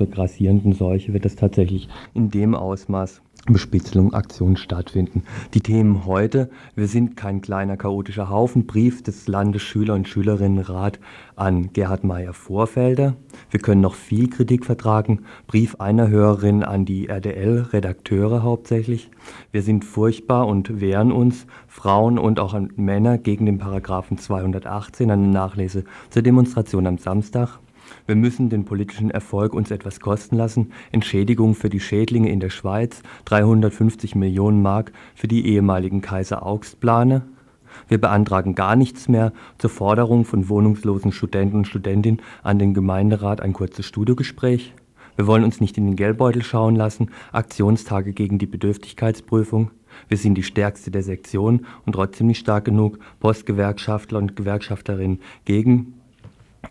[0.00, 5.24] zur grassierenden Seuche wird es tatsächlich in dem Ausmaß Bespitzelung, Aktionen stattfinden.
[5.52, 11.00] Die Themen heute, wir sind kein kleiner chaotischer Haufen, Brief des Landesschüler- und Schülerinnenrat
[11.36, 13.16] an Gerhard Meyer-Vorfelder.
[13.50, 19.10] Wir können noch viel Kritik vertragen, Brief einer Hörerin an die RDL-Redakteure hauptsächlich.
[19.52, 25.28] Wir sind furchtbar und wehren uns, Frauen und auch Männer, gegen den Paragraphen 218, eine
[25.28, 27.58] Nachlese zur Demonstration am Samstag.
[28.10, 30.72] Wir müssen den politischen Erfolg uns etwas kosten lassen.
[30.90, 37.22] Entschädigung für die Schädlinge in der Schweiz, 350 Millionen Mark für die ehemaligen Kaiser-Augst-Plane.
[37.86, 43.40] Wir beantragen gar nichts mehr zur Forderung von wohnungslosen Studenten und Studentinnen an den Gemeinderat
[43.40, 44.74] ein kurzes Studiogespräch.
[45.14, 47.10] Wir wollen uns nicht in den Geldbeutel schauen lassen.
[47.30, 49.70] Aktionstage gegen die Bedürftigkeitsprüfung.
[50.08, 52.98] Wir sind die stärkste der Sektion und trotzdem nicht stark genug.
[53.20, 55.99] Postgewerkschaftler und Gewerkschafterinnen gegen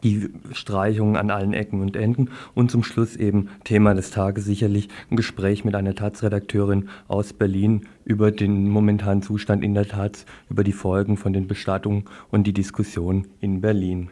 [0.03, 4.89] die Streichungen an allen Ecken und Enden und zum Schluss eben Thema des Tages sicherlich
[5.09, 10.63] ein Gespräch mit einer Taz-Redakteurin aus Berlin über den momentanen Zustand in der Taz, über
[10.63, 14.09] die Folgen von den Bestattungen und die Diskussion in Berlin.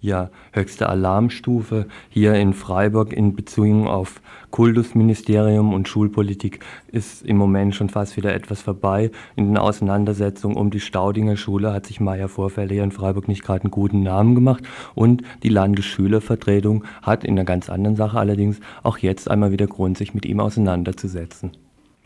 [0.00, 6.60] Ja, höchste Alarmstufe hier in Freiburg in Beziehung auf Kultusministerium und Schulpolitik
[6.90, 9.10] ist im Moment schon fast wieder etwas vorbei.
[9.36, 13.44] In den Auseinandersetzungen um die Staudinger Schule hat sich Meier Vorfälle hier in Freiburg nicht
[13.44, 18.60] gerade einen guten Namen gemacht und die Landesschülervertretung hat in einer ganz anderen Sache allerdings
[18.82, 21.52] auch jetzt einmal wieder Grund, sich mit ihm auseinanderzusetzen.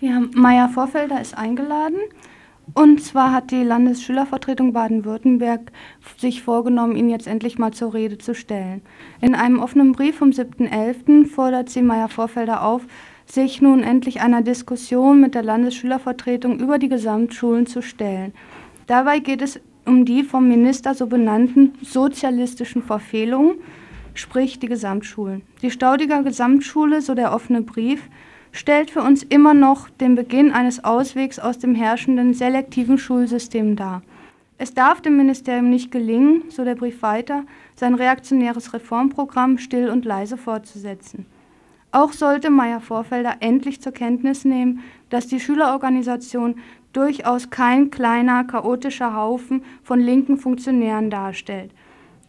[0.01, 1.99] Ja, Meier Vorfelder ist eingeladen.
[2.75, 5.73] Und zwar hat die Landesschülervertretung Baden-Württemberg
[6.17, 8.83] sich vorgenommen, ihn jetzt endlich mal zur Rede zu stellen.
[9.21, 11.27] In einem offenen Brief vom 7.11.
[11.27, 12.83] fordert sie Meier Vorfelder auf,
[13.27, 18.33] sich nun endlich einer Diskussion mit der Landesschülervertretung über die Gesamtschulen zu stellen.
[18.87, 23.57] Dabei geht es um die vom Minister so benannten sozialistischen Verfehlungen,
[24.15, 25.43] sprich die Gesamtschulen.
[25.63, 28.09] Die Staudiger Gesamtschule, so der offene Brief,
[28.53, 34.03] stellt für uns immer noch den Beginn eines Auswegs aus dem herrschenden selektiven Schulsystem dar.
[34.59, 40.05] Es darf dem Ministerium nicht gelingen, so der Brief weiter, sein reaktionäres Reformprogramm still und
[40.05, 41.27] leise fortzusetzen.
[41.91, 44.81] Auch sollte Meyer-Vorfelder endlich zur Kenntnis nehmen,
[45.11, 46.57] dass die Schülerorganisation
[46.93, 51.73] durchaus kein kleiner, chaotischer Haufen von linken Funktionären darstellt.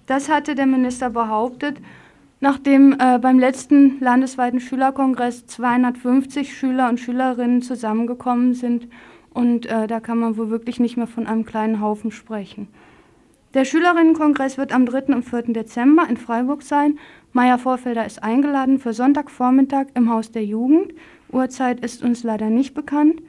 [0.05, 1.78] Das hatte der Minister behauptet
[2.43, 8.89] Nachdem äh, beim letzten landesweiten Schülerkongress 250 Schüler und Schülerinnen zusammengekommen sind
[9.33, 12.67] und äh, da kann man wohl wirklich nicht mehr von einem kleinen Haufen sprechen.
[13.53, 15.15] Der Schülerinnenkongress wird am 3.
[15.15, 15.53] und 4.
[15.53, 16.99] Dezember in Freiburg sein.
[17.31, 20.93] Meier Vorfelder ist eingeladen für Sonntagvormittag im Haus der Jugend.
[21.31, 23.21] Uhrzeit ist uns leider nicht bekannt.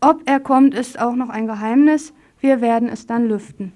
[0.00, 2.14] Ob er kommt, ist auch noch ein Geheimnis.
[2.40, 3.74] Wir werden es dann lüften.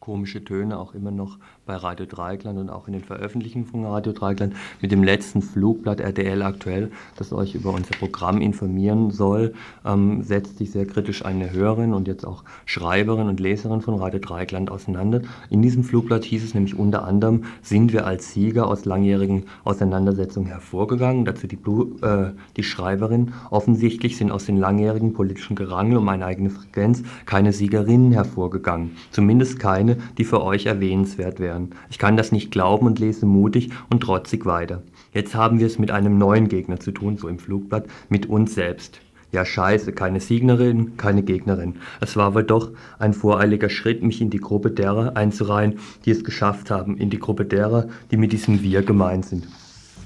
[0.00, 4.12] Komische Töne auch immer noch bei Radio Dreigland und auch in den Veröffentlichungen von Radio
[4.12, 9.54] Dreigland mit dem letzten Flugblatt RDL aktuell, das euch über unser Programm informieren soll,
[9.84, 14.18] ähm, setzt sich sehr kritisch eine Hörerin und jetzt auch Schreiberin und Leserin von Radio
[14.18, 15.22] Dreigland auseinander.
[15.48, 20.48] In diesem Flugblatt hieß es nämlich unter anderem, sind wir als Sieger aus langjährigen Auseinandersetzungen
[20.48, 21.24] hervorgegangen.
[21.24, 21.58] Dazu die,
[22.02, 23.32] äh, die Schreiberin.
[23.50, 28.96] Offensichtlich sind aus den langjährigen politischen Gerangel um eine eigene Frequenz keine Siegerinnen hervorgegangen.
[29.10, 31.49] Zumindest keine, die für euch erwähnenswert wären.
[31.90, 34.82] Ich kann das nicht glauben und lese mutig und trotzig weiter.
[35.12, 38.54] Jetzt haben wir es mit einem neuen Gegner zu tun, so im Flugblatt, mit uns
[38.54, 39.00] selbst.
[39.32, 41.76] Ja, scheiße, keine Siegnerin, keine Gegnerin.
[42.00, 46.24] Es war wohl doch ein voreiliger Schritt, mich in die Gruppe derer einzureihen, die es
[46.24, 49.46] geschafft haben, in die Gruppe derer, die mit diesem Wir gemeint sind.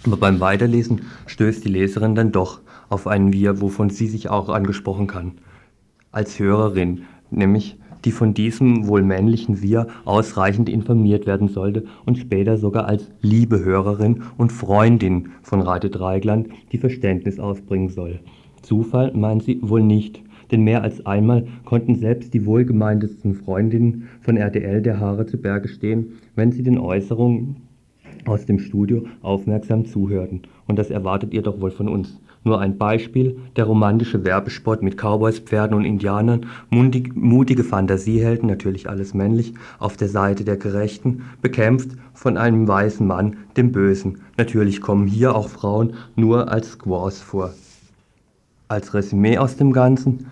[0.05, 4.51] Aber beim Weiterlesen stößt die Leserin dann doch auf einen Wir, wovon sie sich auch
[4.51, 5.33] angesprochen kann.
[6.13, 12.57] Als Hörerin, nämlich die von diesem wohl männlichen Wir ausreichend informiert werden sollte und später
[12.57, 18.21] sogar als liebe Hörerin und Freundin von Radio Dreigland die Verständnis aufbringen soll.
[18.63, 24.37] Zufall meint sie wohl nicht, denn mehr als einmal konnten selbst die wohlgemeintesten Freundinnen von
[24.37, 27.57] RTL der Haare zu Berge stehen, wenn sie den Äußerungen
[28.27, 30.43] aus dem Studio aufmerksam zuhörten.
[30.67, 32.19] Und das erwartet ihr doch wohl von uns.
[32.47, 39.15] Nur ein Beispiel, der romantische Werbespot mit Cowboys, Pferden und Indianern, mutige Fantasiehelden, natürlich alles
[39.15, 44.19] männlich, auf der Seite der Gerechten, bekämpft von einem weißen Mann, dem Bösen.
[44.37, 47.55] Natürlich kommen hier auch Frauen nur als Squaws vor.
[48.69, 50.27] als Resümee aus dem Ganzen,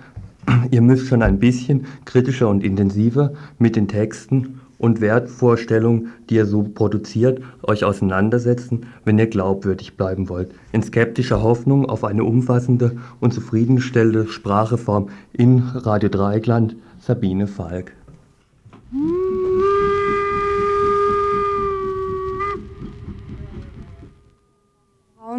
[0.70, 6.44] ihr müsst schon ein bisschen kritischer und intensiver mit den Texten und Wertvorstellungen, die ihr
[6.44, 10.50] so produziert, euch auseinandersetzen, wenn ihr glaubwürdig bleiben wollt.
[10.72, 17.92] In skeptischer Hoffnung auf eine umfassende und zufriedenstellende Spracheform in Radio Dreigland, Sabine Falk.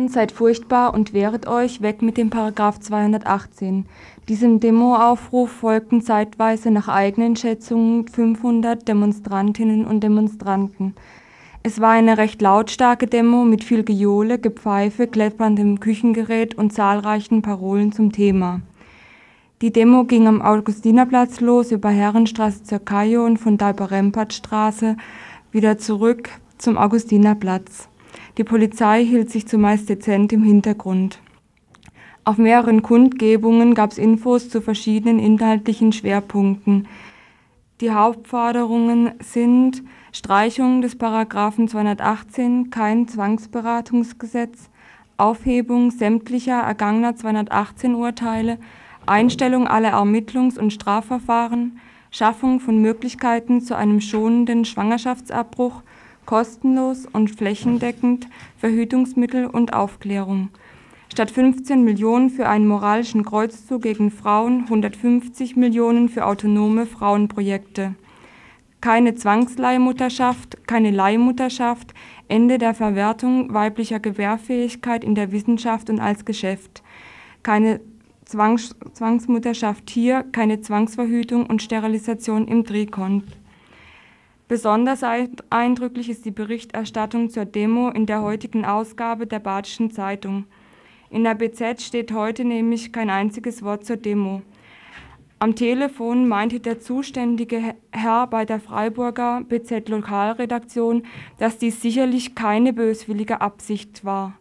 [0.08, 3.86] Seid furchtbar und wehret euch weg mit dem Paragraph 218.
[4.30, 10.96] Diesem Demoaufruf folgten zeitweise nach eigenen Schätzungen 500 Demonstrantinnen und Demonstranten.
[11.62, 17.92] Es war eine recht lautstarke Demo mit viel Gejohle, Gepfeife, klepperndem Küchengerät und zahlreichen Parolen
[17.92, 18.62] zum Thema.
[19.62, 24.96] Die Demo ging am Augustinerplatz los über Herrenstraße zur Kajo und von Dalper-Rempartstraße
[25.52, 27.90] wieder zurück zum Augustinerplatz.
[28.38, 31.20] Die Polizei hielt sich zumeist dezent im Hintergrund.
[32.26, 36.88] Auf mehreren Kundgebungen gab es Infos zu verschiedenen inhaltlichen Schwerpunkten.
[37.82, 39.84] Die Hauptforderungen sind
[40.14, 44.70] Streichung des Paragraphen 218, kein Zwangsberatungsgesetz,
[45.18, 48.58] Aufhebung sämtlicher ergangener 218 Urteile,
[49.06, 51.78] Einstellung aller Ermittlungs- und Strafverfahren,
[52.10, 55.82] Schaffung von Möglichkeiten zu einem schonenden Schwangerschaftsabbruch,
[56.26, 58.30] kostenlos und flächendeckend
[58.60, 60.48] Verhütungsmittel und Aufklärung–
[61.14, 67.94] Statt 15 Millionen für einen moralischen Kreuzzug gegen Frauen 150 Millionen für autonome Frauenprojekte.
[68.82, 71.94] Keine Zwangsleihmutterschaft, keine Leihmutterschaft,
[72.30, 76.82] Ende der Verwertung weiblicher Gewährfähigkeit in der Wissenschaft und als Geschäft.
[77.44, 77.80] Keine
[78.26, 83.26] Zwangs Zwangsmutterschaft hier, keine Zwangsverhütung und Sterilisation im Trikont.
[84.48, 85.04] Besonders
[85.52, 90.46] eindrücklich ist die Berichterstattung zur Demo in der heutigen Ausgabe der Badischen Zeitung.
[91.14, 94.42] In der BZ steht heute nämlich kein einziges Wort zur Demo.
[95.38, 101.04] Am Telefon meinte der zuständige Herr bei der Freiburger BZ Lokalredaktion,
[101.38, 104.40] dass dies sicherlich keine böswillige Absicht war.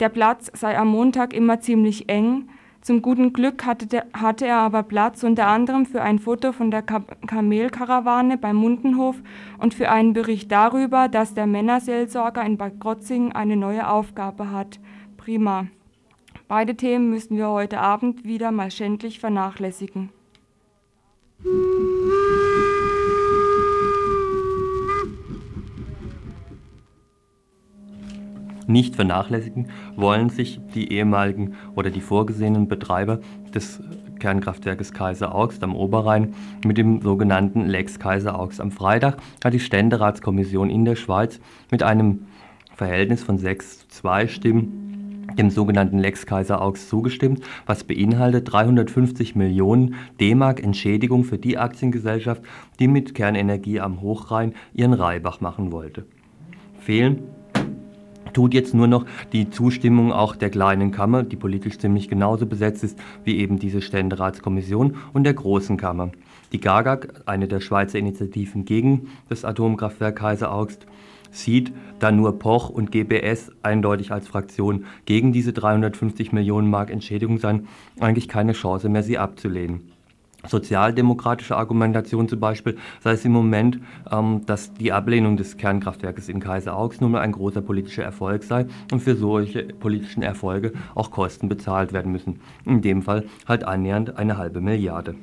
[0.00, 2.48] Der Platz sei am Montag immer ziemlich eng.
[2.80, 6.72] Zum guten Glück hatte, der, hatte er aber Platz unter anderem für ein Foto von
[6.72, 9.22] der Kamelkarawane beim Mundenhof
[9.58, 14.80] und für einen Bericht darüber, dass der Männerseelsorger in Bad Krotzing eine neue Aufgabe hat.
[15.16, 15.68] Prima.
[16.54, 20.10] Beide Themen müssen wir heute Abend wieder mal schändlich vernachlässigen.
[28.66, 33.20] Nicht vernachlässigen wollen sich die ehemaligen oder die vorgesehenen Betreiber
[33.54, 33.80] des
[34.18, 36.34] Kernkraftwerkes Kaiser Augst am Oberrhein
[36.66, 38.60] mit dem sogenannten Lex Kaiser Augst.
[38.60, 41.40] Am Freitag hat die Ständeratskommission in der Schweiz
[41.70, 42.26] mit einem
[42.76, 44.91] Verhältnis von 6 zu 2 Stimmen
[45.38, 52.42] dem sogenannten Lex Kaiser Augst zugestimmt, was beinhaltet 350 Millionen D-Mark Entschädigung für die Aktiengesellschaft,
[52.78, 56.04] die mit Kernenergie am Hochrhein ihren Reibach machen wollte.
[56.78, 57.22] Fehlen
[58.32, 62.84] tut jetzt nur noch die Zustimmung auch der kleinen Kammer, die politisch ziemlich genauso besetzt
[62.84, 66.10] ist wie eben diese Ständeratskommission und der großen Kammer.
[66.52, 70.86] Die GAGAG, eine der Schweizer Initiativen gegen das Atomkraftwerk Kaiser Augst,
[71.32, 77.38] sieht, da nur Poch und GBS eindeutig als Fraktion gegen diese 350 Millionen Mark Entschädigung
[77.38, 77.66] seien,
[77.98, 79.92] eigentlich keine Chance mehr, sie abzulehnen.
[80.46, 83.78] Sozialdemokratische Argumentation zum Beispiel sei es im Moment,
[84.10, 88.66] ähm, dass die Ablehnung des Kernkraftwerkes in Kaiser Augs nur ein großer politischer Erfolg sei
[88.90, 92.40] und für solche politischen Erfolge auch Kosten bezahlt werden müssen.
[92.64, 95.14] In dem Fall halt annähernd eine halbe Milliarde.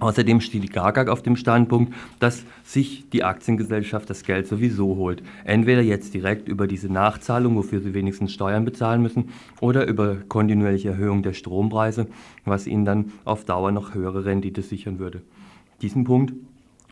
[0.00, 5.22] Außerdem steht die GAGAG auf dem Standpunkt, dass sich die Aktiengesellschaft das Geld sowieso holt.
[5.44, 9.28] Entweder jetzt direkt über diese Nachzahlung, wofür sie wenigstens Steuern bezahlen müssen,
[9.60, 12.06] oder über kontinuierliche Erhöhung der Strompreise,
[12.46, 15.20] was ihnen dann auf Dauer noch höhere Rendite sichern würde.
[15.82, 16.32] Diesen Punkt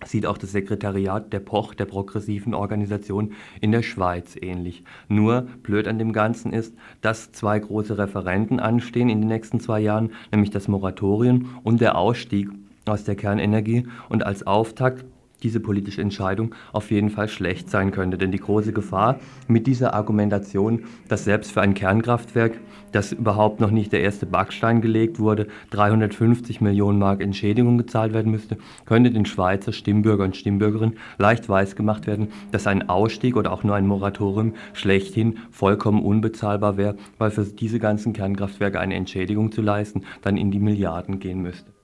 [0.05, 4.85] sieht auch das Sekretariat der POCH, der progressiven Organisation in der Schweiz ähnlich.
[5.09, 9.81] Nur blöd an dem Ganzen ist, dass zwei große Referenten anstehen in den nächsten zwei
[9.81, 12.49] Jahren, nämlich das Moratorium und der Ausstieg
[12.89, 15.05] aus der Kernenergie und als Auftakt
[15.43, 18.19] diese politische Entscheidung auf jeden Fall schlecht sein könnte.
[18.19, 22.59] Denn die große Gefahr mit dieser Argumentation, dass selbst für ein Kernkraftwerk,
[22.93, 28.33] das überhaupt noch nicht der erste Backstein gelegt wurde, 350 Millionen Mark Entschädigung gezahlt werden
[28.33, 33.63] müsste, könnte den Schweizer Stimmbürger und Stimmbürgerinnen leicht weisgemacht werden, dass ein Ausstieg oder auch
[33.63, 39.61] nur ein Moratorium schlechthin vollkommen unbezahlbar wäre, weil für diese ganzen Kernkraftwerke eine Entschädigung zu
[39.61, 41.78] leisten dann in die Milliarden gehen müsste.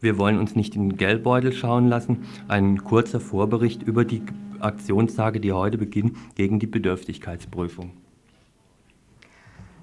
[0.00, 2.24] Wir wollen uns nicht in den Geldbeutel schauen lassen.
[2.48, 4.22] Ein kurzer Vorbericht über die
[4.60, 7.92] Aktionstage, die heute beginnen, gegen die Bedürftigkeitsprüfung.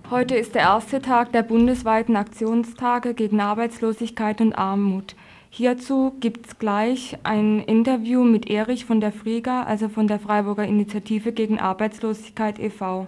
[0.10, 5.16] Heute ist der erste Tag der bundesweiten Aktionstage gegen Arbeitslosigkeit und Armut.
[5.58, 10.66] Hierzu gibt es gleich ein Interview mit Erich von der Friga, also von der Freiburger
[10.66, 13.08] Initiative gegen Arbeitslosigkeit e.V.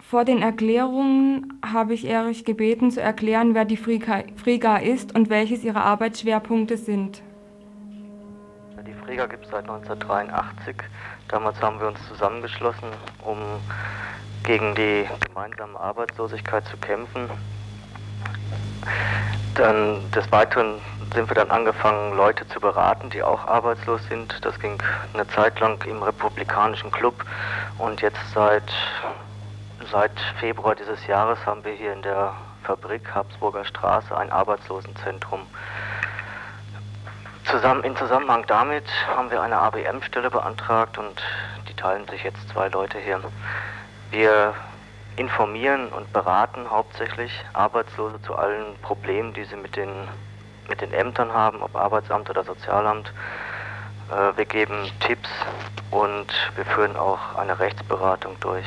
[0.00, 5.62] Vor den Erklärungen habe ich Erich gebeten, zu erklären, wer die Friga ist und welches
[5.62, 7.20] ihre Arbeitsschwerpunkte sind.
[8.86, 10.74] Die Friga gibt es seit 1983.
[11.28, 12.88] Damals haben wir uns zusammengeschlossen,
[13.26, 13.36] um
[14.42, 17.28] gegen die gemeinsame Arbeitslosigkeit zu kämpfen.
[19.54, 20.80] Dann des Weiteren
[21.14, 24.44] sind wir dann angefangen, Leute zu beraten, die auch arbeitslos sind.
[24.44, 24.82] Das ging
[25.14, 27.24] eine Zeit lang im Republikanischen Club
[27.78, 28.70] und jetzt seit
[29.92, 35.46] Seit Februar dieses Jahres haben wir hier in der Fabrik Habsburger Straße ein Arbeitslosenzentrum.
[37.44, 41.22] Zusammen, in Zusammenhang damit haben wir eine ABM-Stelle beantragt und
[41.68, 43.20] die teilen sich jetzt zwei Leute hier.
[44.10, 44.54] Wir
[45.16, 49.90] informieren und beraten hauptsächlich Arbeitslose zu allen Problemen, die sie mit den,
[50.68, 53.12] mit den Ämtern haben, ob Arbeitsamt oder Sozialamt.
[54.10, 55.30] Äh, wir geben Tipps
[55.90, 58.66] und wir führen auch eine Rechtsberatung durch.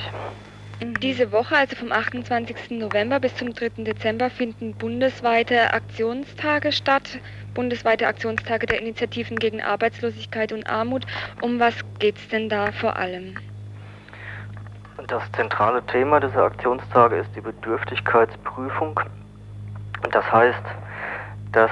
[0.81, 2.71] Diese Woche, also vom 28.
[2.71, 3.83] November bis zum 3.
[3.83, 7.19] Dezember, finden bundesweite Aktionstage statt,
[7.53, 11.05] bundesweite Aktionstage der Initiativen gegen Arbeitslosigkeit und Armut.
[11.41, 13.35] Um was geht es denn da vor allem?
[15.09, 18.99] Das zentrale Thema dieser Aktionstage ist die Bedürftigkeitsprüfung.
[20.11, 20.63] Das heißt,
[21.51, 21.71] dass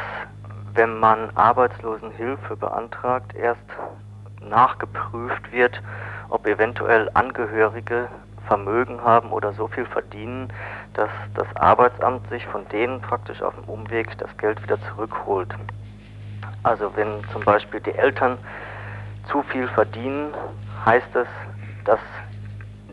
[0.74, 3.62] wenn man Arbeitslosenhilfe beantragt, erst
[4.42, 5.80] nachgeprüft wird,
[6.30, 8.08] ob eventuell Angehörige
[8.48, 10.52] Vermögen haben oder so viel verdienen,
[10.96, 15.54] dass das Arbeitsamt sich von denen praktisch auf dem Umweg das Geld wieder zurückholt.
[16.64, 18.40] Also wenn zum Beispiel die Eltern
[19.30, 20.34] zu viel verdienen,
[20.86, 21.28] heißt es,
[21.86, 22.00] dass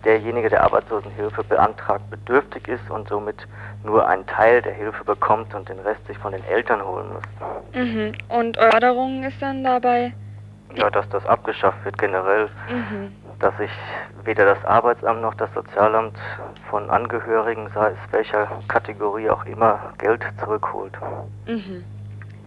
[0.05, 3.47] derjenige, der Arbeitslosenhilfe beantragt, bedürftig ist und somit
[3.85, 7.75] nur einen Teil der Hilfe bekommt und den Rest sich von den Eltern holen muss.
[7.75, 8.13] Mhm.
[8.29, 10.13] Und Förderung ist dann dabei?
[10.75, 12.49] Ja, dass das abgeschafft wird generell.
[12.69, 13.13] Mhm
[13.45, 13.71] dass sich
[14.25, 16.17] weder das Arbeitsamt noch das Sozialamt
[16.71, 20.93] von Angehörigen, sei es welcher Kategorie auch immer, Geld zurückholt.
[21.47, 21.85] Mhm.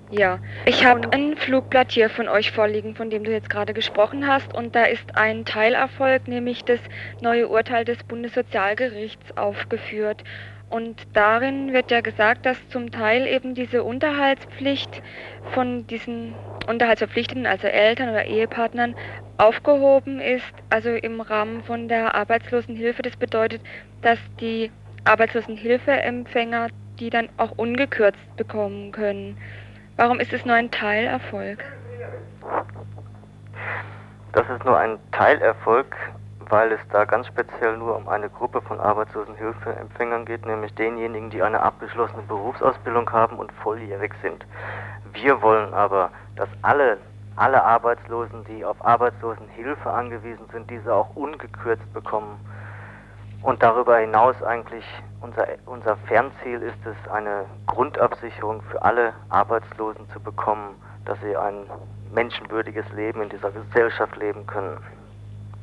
[0.09, 4.25] Ja, ich habe ein Flugblatt hier von euch vorliegen, von dem du jetzt gerade gesprochen
[4.25, 6.79] hast, und da ist ein Teilerfolg, nämlich das
[7.21, 10.23] neue Urteil des Bundessozialgerichts aufgeführt.
[10.69, 15.01] Und darin wird ja gesagt, dass zum Teil eben diese Unterhaltspflicht
[15.51, 16.33] von diesen
[16.67, 18.95] Unterhaltsverpflichteten, also Eltern oder Ehepartnern,
[19.37, 23.01] aufgehoben ist, also im Rahmen von der Arbeitslosenhilfe.
[23.01, 23.61] Das bedeutet,
[24.01, 24.71] dass die
[25.03, 29.37] Arbeitslosenhilfeempfänger die dann auch ungekürzt bekommen können.
[29.97, 31.63] Warum ist es nur ein Teilerfolg?
[34.31, 35.95] Das ist nur ein Teilerfolg,
[36.49, 41.41] weil es da ganz speziell nur um eine Gruppe von Arbeitslosenhilfeempfängern geht, nämlich denjenigen, die
[41.41, 44.45] eine abgeschlossene Berufsausbildung haben und volljährig sind.
[45.13, 46.99] Wir wollen aber, dass alle,
[47.35, 52.39] alle Arbeitslosen, die auf Arbeitslosenhilfe angewiesen sind, diese auch ungekürzt bekommen.
[53.41, 54.85] Und darüber hinaus eigentlich
[55.21, 61.65] unser, unser Fernziel ist es, eine Grundabsicherung für alle Arbeitslosen zu bekommen, dass sie ein
[62.13, 64.77] menschenwürdiges Leben in dieser Gesellschaft leben können.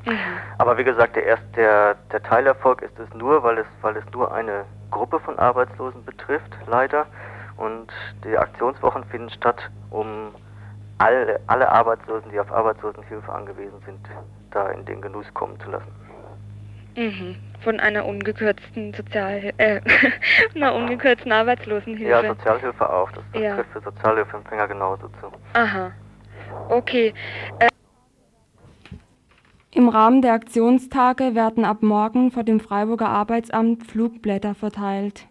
[0.05, 0.19] Mhm.
[0.59, 4.05] Aber wie gesagt, der, erst, der, der Teilerfolg ist es nur, weil es, weil es
[4.13, 7.07] nur eine Gruppe von Arbeitslosen betrifft, leider.
[7.57, 7.93] Und
[8.25, 10.35] die Aktionswochen finden statt, um
[10.99, 14.01] alle, alle Arbeitslosen, die auf Arbeitslosenhilfe angewiesen sind,
[14.51, 16.04] da in den Genuss kommen zu lassen.
[16.97, 17.37] Mhm.
[17.63, 19.81] Von einer ungekürzten Sozial äh,
[20.55, 22.11] einer ungekürzten Arbeitslosenhilfe.
[22.11, 23.11] Ja, Sozialhilfe auch.
[23.13, 23.57] Das ja.
[23.57, 25.33] trifft für Sozialhilfeempfänger genauso zu.
[25.55, 25.93] Aha.
[26.69, 27.15] Okay.
[27.59, 27.69] Äh
[29.77, 35.27] im Rahmen der Aktionstage werden ab morgen vor dem Freiburger Arbeitsamt Flugblätter verteilt.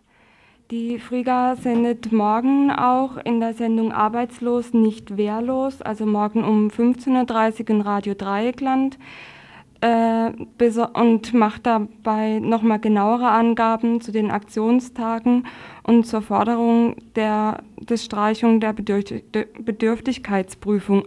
[0.70, 7.62] Die Friga sendet morgen auch in der Sendung Arbeitslos nicht wehrlos, also morgen um 15.30
[7.62, 8.98] Uhr in Radio Dreieckland
[9.84, 15.46] und macht dabei nochmal genauere Angaben zu den Aktionstagen
[15.84, 21.04] und zur Forderung der, des Streichung der Bedürftigkeitsprüfung.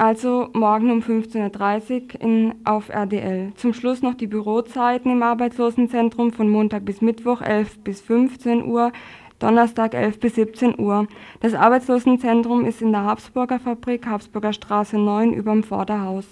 [0.00, 3.52] Also morgen um 15.30 Uhr auf RDL.
[3.56, 8.92] Zum Schluss noch die Bürozeiten im Arbeitslosenzentrum von Montag bis Mittwoch 11 bis 15 Uhr,
[9.40, 11.06] Donnerstag 11 bis 17 Uhr.
[11.40, 16.26] Das Arbeitslosenzentrum ist in der Habsburger Fabrik, Habsburger Straße 9 überm Vorderhaus.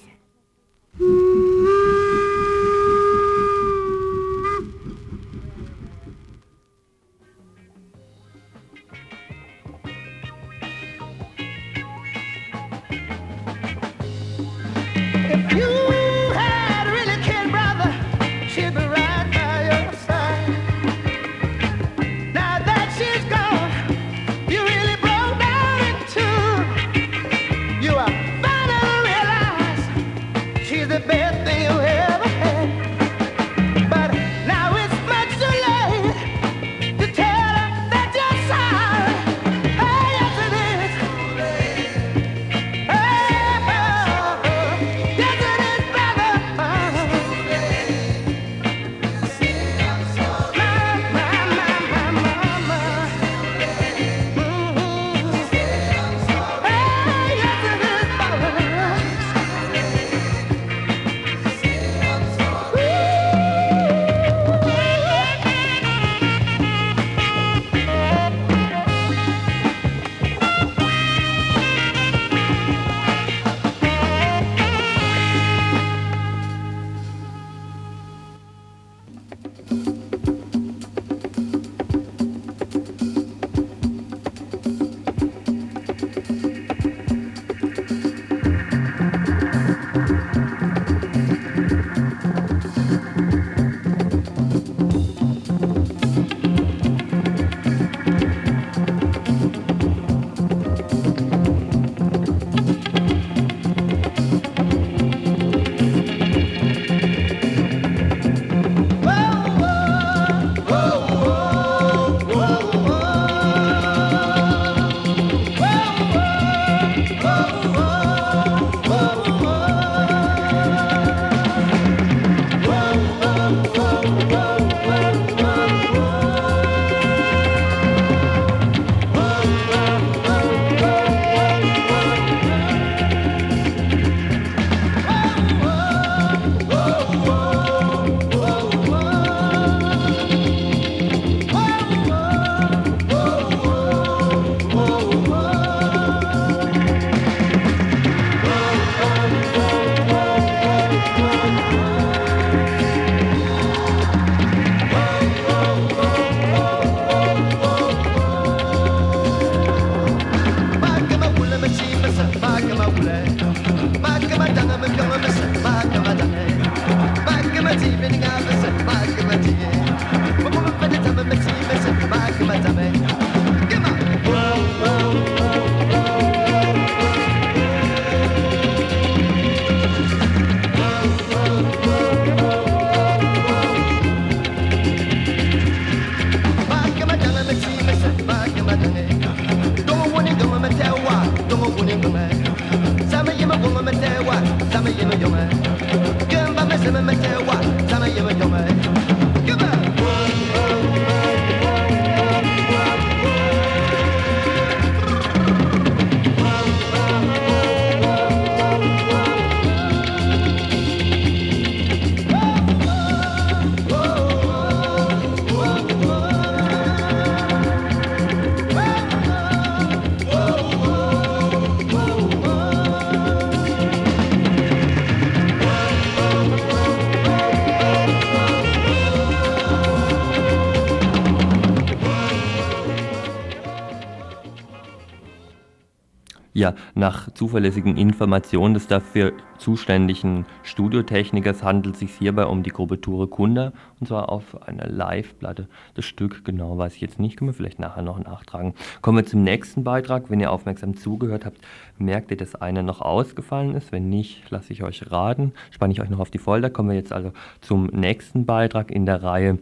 [236.59, 243.01] Ja, nach zuverlässigen Informationen des dafür zuständigen Studiotechnikers handelt es sich hierbei um die Gruppe
[243.01, 245.69] Ture Kunda und zwar auf einer Live-Platte.
[245.95, 248.75] Das Stück genau weiß ich jetzt nicht, können wir vielleicht nachher noch nachtragen.
[249.03, 250.31] Kommen wir zum nächsten Beitrag.
[250.31, 251.59] Wenn ihr aufmerksam zugehört habt,
[251.97, 253.93] merkt ihr, dass einer noch ausgefallen ist.
[253.93, 256.71] Wenn nicht, lasse ich euch raten, spanne ich euch noch auf die Folter.
[256.71, 259.61] Kommen wir jetzt also zum nächsten Beitrag in der Reihe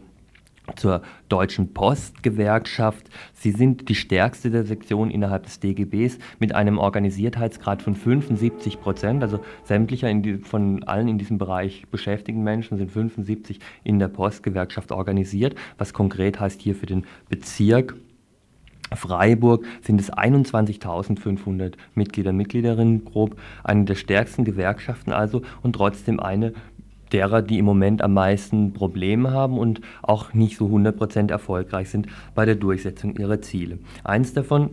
[0.75, 3.09] zur Deutschen Postgewerkschaft.
[3.33, 9.23] Sie sind die stärkste der Sektionen innerhalb des DGBs mit einem Organisiertheitsgrad von 75 Prozent.
[9.23, 14.91] Also sämtlicher die, von allen in diesem Bereich beschäftigten Menschen sind 75 in der Postgewerkschaft
[14.91, 17.95] organisiert, was konkret heißt hier für den Bezirk
[18.95, 26.53] Freiburg sind es 21.500 Mitglieder, Mitgliederinnen grob, eine der stärksten Gewerkschaften also und trotzdem eine
[27.11, 32.07] derer, die im Moment am meisten Probleme haben und auch nicht so 100% erfolgreich sind
[32.35, 33.79] bei der Durchsetzung ihrer Ziele.
[34.03, 34.71] Eins davon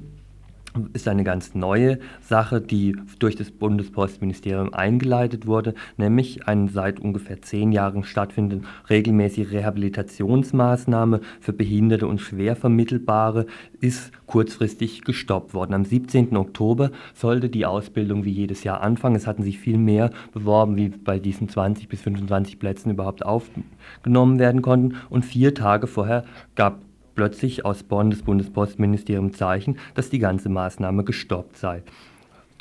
[0.92, 7.42] ist eine ganz neue Sache, die durch das Bundespostministerium eingeleitet wurde, nämlich eine seit ungefähr
[7.42, 13.46] zehn Jahren stattfindende regelmäßige Rehabilitationsmaßnahme für Behinderte und schwer vermittelbare
[13.80, 15.74] ist kurzfristig gestoppt worden.
[15.74, 16.36] Am 17.
[16.36, 19.16] Oktober sollte die Ausbildung wie jedes Jahr anfangen.
[19.16, 24.38] Es hatten sich viel mehr beworben, wie bei diesen 20 bis 25 Plätzen überhaupt aufgenommen
[24.38, 24.96] werden konnten.
[25.10, 26.80] Und vier Tage vorher gab
[27.14, 31.82] plötzlich aus Bonn das Bundespostministerium Zeichen, dass die ganze Maßnahme gestoppt sei.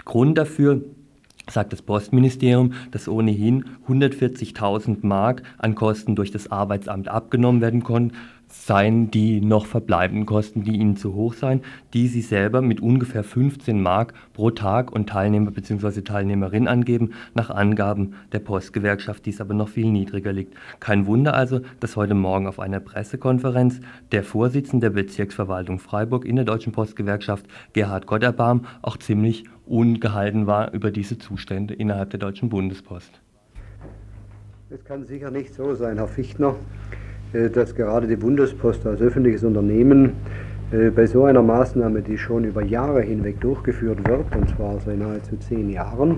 [0.06, 0.82] Grund dafür
[1.50, 8.16] sagt das Postministerium, dass ohnehin 140.000 Mark an Kosten durch das Arbeitsamt abgenommen werden konnten,
[8.54, 11.62] seien die noch verbleibenden Kosten, die ihnen zu hoch seien,
[11.94, 16.02] die sie selber mit ungefähr 15 Mark pro Tag und Teilnehmer bzw.
[16.02, 20.54] Teilnehmerin angeben, nach Angaben der Postgewerkschaft, die es aber noch viel niedriger liegt.
[20.80, 26.36] Kein Wunder also, dass heute Morgen auf einer Pressekonferenz der Vorsitzende der Bezirksverwaltung Freiburg in
[26.36, 32.50] der Deutschen Postgewerkschaft, Gerhard Gotterbaum, auch ziemlich ungehalten war über diese Zustände innerhalb der Deutschen
[32.50, 33.20] Bundespost.
[34.70, 36.56] Es kann sicher nicht so sein, Herr Fichtner,
[37.54, 40.14] dass gerade die Bundespost als öffentliches Unternehmen
[40.72, 44.98] äh, bei so einer Maßnahme, die schon über Jahre hinweg durchgeführt wird, und zwar seit
[44.98, 46.18] nahezu zehn Jahren,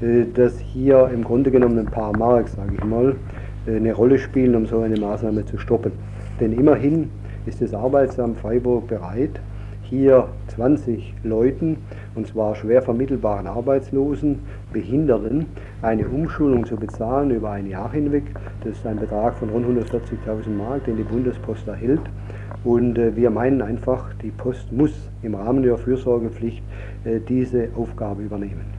[0.00, 3.16] äh, dass hier im Grunde genommen ein paar Mark, sage ich mal,
[3.64, 5.92] eine Rolle spielen, um so eine Maßnahme zu stoppen.
[6.40, 7.10] Denn immerhin
[7.46, 9.40] ist das Arbeitsamt Freiburg bereit,
[9.82, 11.76] hier 20 Leuten,
[12.16, 14.40] und zwar schwer vermittelbaren Arbeitslosen,
[14.72, 15.46] Behinderten,
[15.82, 18.24] eine Umschulung zu bezahlen über ein Jahr hinweg.
[18.64, 22.02] Das ist ein Betrag von rund 140.000 Mark, den die Bundespost erhält.
[22.64, 26.62] Und äh, wir meinen einfach, die Post muss im Rahmen ihrer Fürsorgepflicht
[27.04, 28.71] äh, diese Aufgabe übernehmen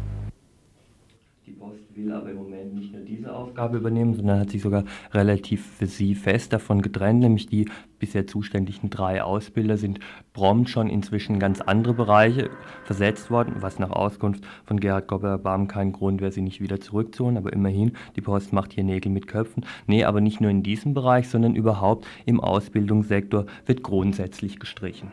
[1.95, 5.85] will aber im Moment nicht nur diese Aufgabe übernehmen, sondern hat sich sogar relativ für
[5.85, 9.99] sie fest davon getrennt, nämlich die bisher zuständigen drei Ausbilder sind
[10.33, 12.49] prompt schon inzwischen ganz andere Bereiche
[12.83, 17.37] versetzt worden, was nach Auskunft von Gerhard Gobber-Baum kein Grund wäre, sie nicht wieder zurückzuholen,
[17.37, 19.65] aber immerhin, die Post macht hier Nägel mit Köpfen.
[19.87, 25.11] Nee, aber nicht nur in diesem Bereich, sondern überhaupt im Ausbildungssektor wird grundsätzlich gestrichen.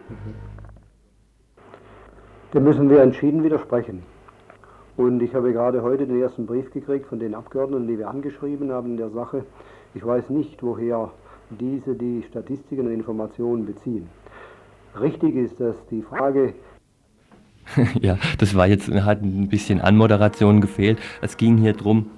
[2.55, 4.03] Dem müssen wir entschieden widersprechen.
[5.01, 8.71] Und ich habe gerade heute den ersten Brief gekriegt von den Abgeordneten, die wir angeschrieben
[8.71, 9.47] haben in der Sache.
[9.95, 11.11] Ich weiß nicht, woher
[11.49, 14.11] diese die Statistiken und Informationen beziehen.
[15.01, 16.53] Richtig ist, dass die Frage
[18.03, 20.99] ja, das war jetzt, hat ein bisschen Anmoderation gefehlt.
[21.23, 22.11] Es ging hier darum, ähm,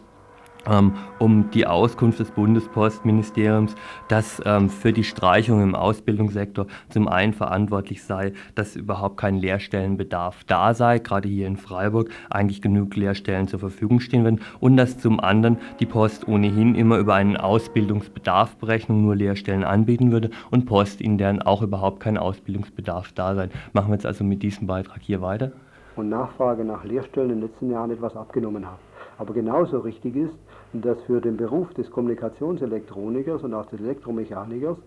[1.18, 3.74] um die Auskunft des Bundespostministeriums,
[4.08, 10.44] dass ähm, für die Streichung im Ausbildungssektor zum einen verantwortlich sei, dass überhaupt kein Lehrstellenbedarf
[10.44, 14.98] da sei, gerade hier in Freiburg eigentlich genug Lehrstellen zur Verfügung stehen würden und dass
[14.98, 21.00] zum anderen die Post ohnehin immer über einen Ausbildungsbedarfberechnung nur Lehrstellen anbieten würde und Post
[21.00, 23.48] in deren auch überhaupt kein Ausbildungsbedarf da sei.
[23.72, 25.52] Machen wir jetzt also mit diesem Beitrag hier weiter.
[25.96, 28.78] Und Nachfrage nach Lehrstellen in den letzten Jahren etwas abgenommen hat.
[29.18, 30.34] Aber genauso richtig ist,
[30.72, 34.78] dass für den Beruf des Kommunikationselektronikers und auch des Elektromechanikers,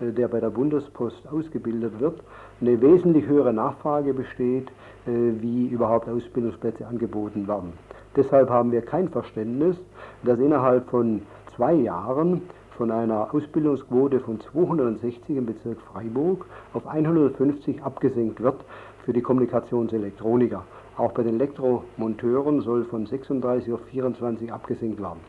[0.00, 2.20] äh, der bei der Bundespost ausgebildet wird,
[2.60, 4.68] eine wesentlich höhere Nachfrage besteht,
[5.06, 7.72] äh, wie überhaupt Ausbildungsplätze angeboten werden.
[8.16, 9.76] Deshalb haben wir kein Verständnis,
[10.22, 11.22] dass innerhalb von
[11.56, 12.42] zwei Jahren
[12.76, 18.64] von einer Ausbildungsquote von 260 im Bezirk Freiburg auf 150 abgesenkt wird
[19.04, 20.64] für die Kommunikationselektroniker.
[20.96, 25.20] Auch bei den Elektromonteuren soll von 36 auf 24 abgesenkt werden.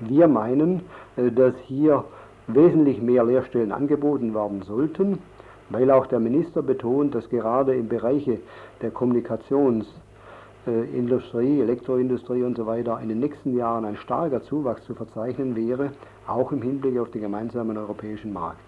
[0.00, 0.82] Wir meinen,
[1.16, 2.04] äh, dass hier
[2.48, 5.18] wesentlich mehr Lehrstellen angeboten werden sollten,
[5.70, 8.28] weil auch der Minister betont, dass gerade im Bereich
[8.82, 15.56] der Kommunikationsindustrie, Elektroindustrie und so weiter in den nächsten Jahren ein starker Zuwachs zu verzeichnen
[15.56, 15.90] wäre,
[16.26, 18.60] auch im Hinblick auf den gemeinsamen europäischen Markt.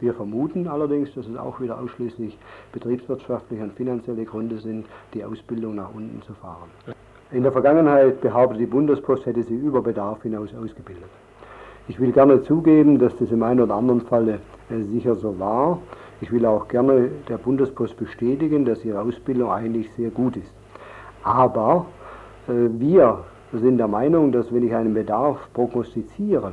[0.00, 2.36] Wir vermuten allerdings, dass es auch wieder ausschließlich
[2.72, 6.68] betriebswirtschaftliche und finanzielle Gründe sind, die Ausbildung nach unten zu fahren.
[7.30, 11.10] In der Vergangenheit behauptet die Bundespost, hätte sie über Bedarf hinaus ausgebildet.
[11.86, 15.78] Ich will gerne zugeben, dass das im einen oder anderen Falle äh, sicher so war.
[16.20, 20.52] Ich will auch gerne der Bundespost bestätigen, dass ihre Ausbildung eigentlich sehr gut ist.
[21.22, 21.86] Aber
[22.48, 26.52] äh, wir sind der Meinung, dass wenn ich einen Bedarf prognostiziere,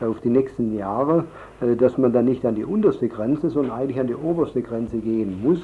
[0.00, 1.24] auf die nächsten Jahre,
[1.60, 4.98] äh, dass man dann nicht an die unterste Grenze, sondern eigentlich an die oberste Grenze
[4.98, 5.62] gehen muss.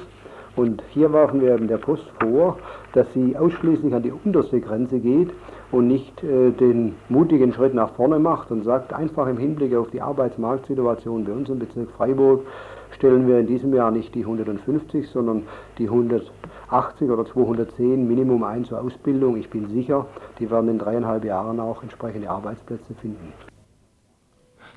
[0.55, 2.57] Und hier werfen wir eben der Post vor,
[2.93, 5.31] dass sie ausschließlich an die unterste Grenze geht
[5.71, 9.89] und nicht äh, den mutigen Schritt nach vorne macht und sagt, einfach im Hinblick auf
[9.91, 12.45] die Arbeitsmarktsituation bei uns im Bezirk Freiburg
[12.91, 15.43] stellen wir in diesem Jahr nicht die 150, sondern
[15.77, 19.35] die 180 oder 210 Minimum ein zur Ausbildung.
[19.35, 20.05] Ich bin sicher,
[20.39, 23.33] die werden in dreieinhalb Jahren auch entsprechende Arbeitsplätze finden.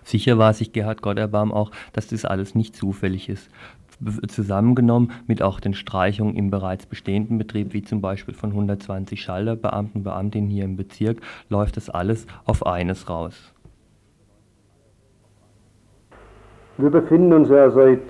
[0.08, 3.50] Sicher war sich Gerhard Gotterbaum auch, dass das alles nicht zufällig ist.
[4.28, 10.04] Zusammengenommen mit auch den Streichungen im bereits bestehenden Betrieb, wie zum Beispiel von 120 Schalterbeamten,
[10.04, 11.18] Beamtinnen hier im Bezirk,
[11.50, 13.52] läuft das alles auf eines raus.
[16.78, 18.00] Wir befinden uns ja seit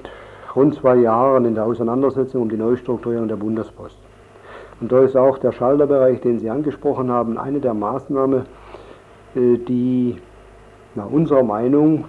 [0.55, 3.99] rund zwei Jahren in der Auseinandersetzung um die Neustrukturierung der Bundespost.
[4.81, 8.43] Und da ist auch der Schalterbereich, den Sie angesprochen haben, eine der Maßnahmen,
[9.35, 10.19] äh, die
[10.95, 12.05] nach unserer Meinung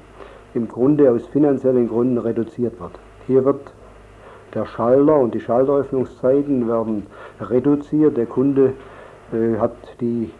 [0.53, 2.91] im Grunde aus finanziellen Gründen reduziert wird.
[3.27, 3.73] Hier wird
[4.53, 7.05] der Schalter und die Schalteröffnungszeiten werden
[7.39, 8.17] reduziert.
[8.17, 8.73] Der Kunde
[9.31, 10.31] äh, hat die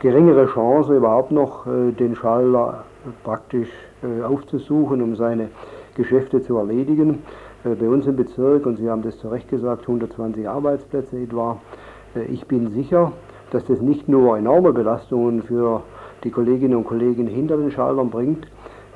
[0.00, 2.84] geringere Chance überhaupt noch äh, den Schalter
[3.22, 3.68] praktisch
[4.02, 5.48] äh, aufzusuchen, um seine
[5.94, 7.22] Geschäfte zu erledigen.
[7.64, 11.58] Äh, bei uns im Bezirk, und Sie haben das zu Recht gesagt, 120 Arbeitsplätze etwa.
[12.14, 13.12] Äh, ich bin sicher,
[13.50, 15.82] dass das nicht nur enorme Belastungen für
[16.24, 18.46] die Kolleginnen und Kollegen hinter den Schaltern bringt,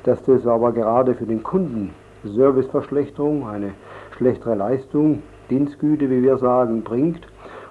[0.03, 3.73] dass das aber gerade für den Kunden Serviceverschlechterung, eine
[4.17, 7.27] schlechtere Leistung, Dienstgüte, wie wir sagen, bringt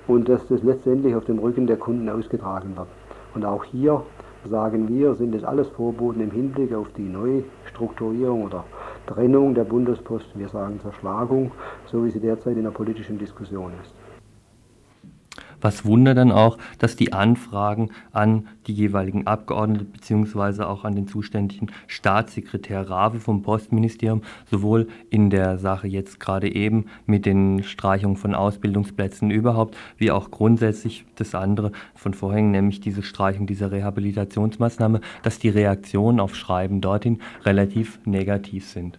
[0.07, 2.89] und dass das letztendlich auf dem Rücken der Kunden ausgetragen wird.
[3.35, 4.03] Und auch hier
[4.45, 8.65] sagen wir, sind es alles Vorboten im Hinblick auf die Neustrukturierung oder
[9.07, 11.53] Trennung der Bundespost, wir sagen Zerschlagung,
[11.87, 13.95] so wie sie derzeit in der politischen Diskussion ist.
[15.61, 20.63] Was wundert dann auch, dass die Anfragen an die jeweiligen Abgeordneten bzw.
[20.63, 26.87] auch an den zuständigen Staatssekretär Rave vom Postministerium sowohl in der Sache jetzt gerade eben
[27.07, 33.03] mit den Streichungen von Ausbildungsplätzen überhaupt, wie auch grundsätzlich das andere von vorhin, nämlich diese
[33.03, 38.99] Streichung dieser Rehabilitationsmaßnahme, dass die Reaktionen auf Schreiben dorthin relativ negativ sind.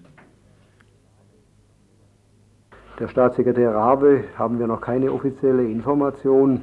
[3.01, 6.61] Der Staatssekretär Rabe haben wir noch keine offizielle Information.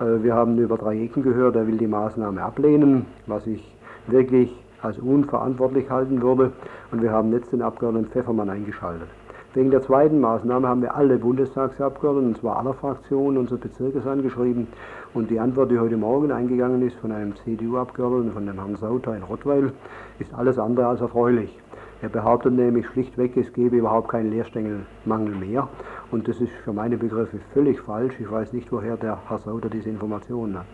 [0.00, 3.74] Äh, wir haben über drei Ecken gehört, er will die Maßnahme ablehnen, was ich
[4.06, 6.52] wirklich als unverantwortlich halten würde.
[6.90, 9.08] Und wir haben jetzt den Abgeordneten Pfeffermann eingeschaltet.
[9.54, 14.66] Wegen der zweiten Maßnahme haben wir alle Bundestagsabgeordneten, und zwar aller Fraktionen unseres Bezirkes angeschrieben.
[15.14, 19.16] Und die Antwort, die heute Morgen eingegangen ist von einem CDU-Abgeordneten, von dem Herrn Sauter
[19.16, 19.72] in Rottweil,
[20.18, 21.61] ist alles andere als erfreulich.
[22.02, 25.68] Er behauptet nämlich schlichtweg, es gebe überhaupt keinen Lehrstängelmangel mehr.
[26.10, 28.14] Und das ist für meine Begriffe völlig falsch.
[28.18, 30.66] Ich weiß nicht, woher der Herr Sauter diese Informationen hat.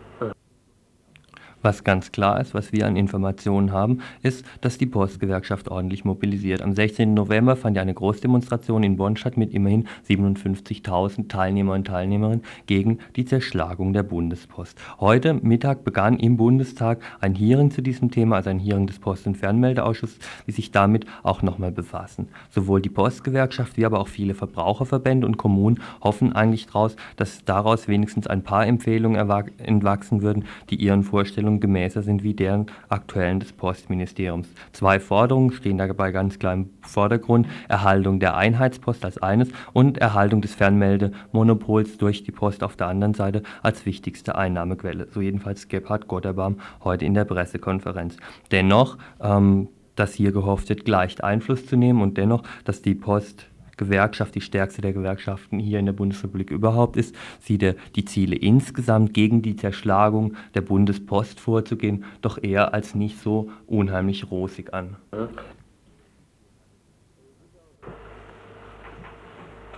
[1.60, 6.62] Was ganz klar ist, was wir an Informationen haben, ist, dass die Postgewerkschaft ordentlich mobilisiert.
[6.62, 7.14] Am 16.
[7.14, 12.98] November fand ja eine Großdemonstration in Bonn statt mit immerhin 57.000 Teilnehmer und Teilnehmerinnen gegen
[13.16, 14.78] die Zerschlagung der Bundespost.
[15.00, 19.26] Heute Mittag begann im Bundestag ein Hearing zu diesem Thema, also ein Hearing des Post-
[19.26, 22.28] und Fernmeldeausschusses, die sich damit auch nochmal befassen.
[22.50, 27.88] Sowohl die Postgewerkschaft wie aber auch viele Verbraucherverbände und Kommunen hoffen eigentlich daraus, dass daraus
[27.88, 29.16] wenigstens ein paar Empfehlungen
[29.58, 34.48] entwachsen würden, die ihren Vorstellungen Vorstellungen gemäßer sind wie deren aktuellen des Postministeriums.
[34.72, 37.46] Zwei Forderungen stehen dabei ganz klar im Vordergrund.
[37.68, 43.14] Erhaltung der Einheitspost als eines und Erhaltung des Fernmeldemonopols durch die Post auf der anderen
[43.14, 45.08] Seite als wichtigste Einnahmequelle.
[45.10, 48.16] So jedenfalls Gebhard Gotterbaum heute in der Pressekonferenz.
[48.50, 53.46] Dennoch, ähm, dass hier gehofft wird, gleich Einfluss zu nehmen und dennoch, dass die Post
[53.78, 58.36] Gewerkschaft, die stärkste der Gewerkschaften hier in der Bundesrepublik überhaupt ist, sieht er die Ziele
[58.36, 64.96] insgesamt gegen die Zerschlagung der Bundespost vorzugehen, doch eher als nicht so unheimlich rosig an.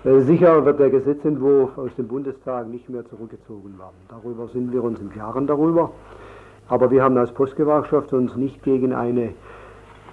[0.02, 3.96] Sicher wird der Gesetzentwurf aus dem Bundestag nicht mehr zurückgezogen werden.
[4.08, 5.92] Darüber sind wir uns im Klaren darüber.
[6.68, 9.34] Aber wir haben als Postgewerkschaft uns nicht gegen eine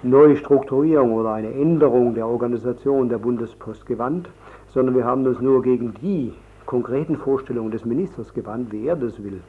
[0.03, 4.29] Neustrukturierung oder eine Änderung der Organisation der Bundespost gewandt,
[4.67, 6.33] sondern wir haben uns nur gegen die
[6.67, 9.41] konkreten Vorstellungen des Ministers gewandt, wie er das will.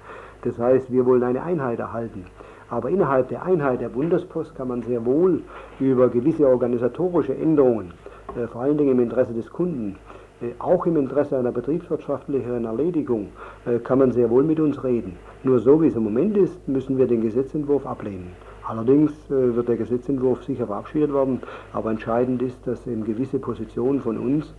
[0.42, 2.24] Das heißt, wir wollen eine Einheit erhalten.
[2.70, 5.42] Aber innerhalb der Einheit der Bundespost kann man sehr wohl
[5.80, 7.92] über gewisse organisatorische Änderungen,
[8.34, 9.96] äh, vor allen Dingen im Interesse des Kunden,
[10.40, 13.28] äh, auch im Interesse einer betriebswirtschaftlichen Erledigung,
[13.66, 15.16] äh, kann man sehr wohl mit uns reden.
[15.42, 18.32] Nur so wie es im Moment ist, müssen wir den Gesetzentwurf ablehnen.
[18.68, 21.40] Allerdings äh, wird der Gesetzentwurf sicher verabschiedet werden,
[21.72, 24.52] aber entscheidend ist, dass eben gewisse Positionen von uns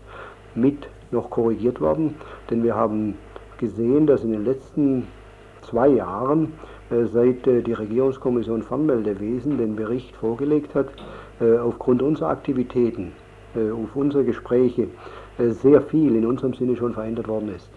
[0.55, 2.15] mit noch korrigiert werden,
[2.49, 3.19] denn wir haben
[3.59, 5.07] gesehen, dass in den letzten
[5.61, 6.53] zwei Jahren,
[6.89, 10.87] äh, seit äh, die Regierungskommission Fernmeldewesen den Bericht vorgelegt hat,
[11.63, 13.13] aufgrund unserer Aktivitäten,
[13.55, 14.89] auf unsere Gespräche,
[15.37, 17.69] sehr viel in unserem Sinne schon verändert worden ist.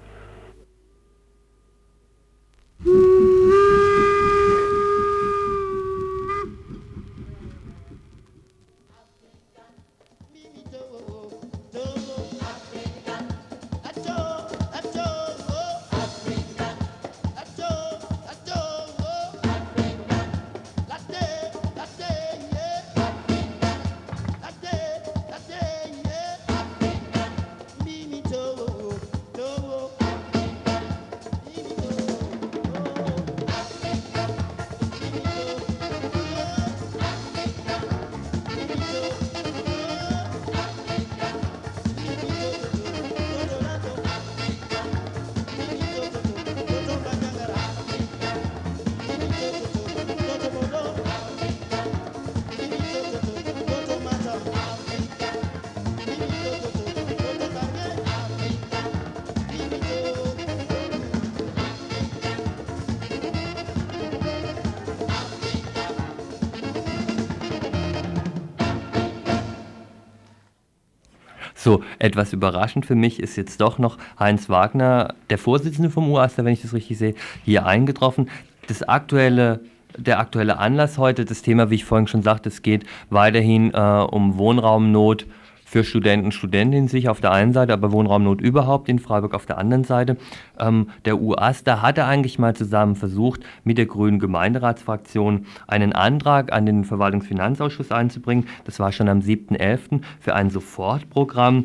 [71.73, 76.45] So, etwas überraschend für mich ist jetzt doch noch Heinz Wagner, der Vorsitzende vom UAStA,
[76.45, 77.15] wenn ich das richtig sehe,
[77.47, 78.29] hier eingetroffen.
[78.67, 79.61] Das aktuelle
[79.97, 83.79] der aktuelle Anlass heute, das Thema, wie ich vorhin schon sagte, es geht weiterhin äh,
[83.79, 85.27] um Wohnraumnot
[85.73, 89.47] für Studenten und Studentinnen sich auf der einen Seite, aber Wohnraumnot überhaupt in Freiburg auf
[89.47, 90.19] der anderen Seite.
[90.61, 96.67] Ähm, der UASTA hatte eigentlich mal zusammen versucht, mit der grünen Gemeinderatsfraktion einen Antrag an
[96.67, 98.49] den Verwaltungsfinanzausschuss einzubringen.
[98.65, 100.03] Das war schon am 7.11.
[100.21, 101.65] für ein Sofortprogramm.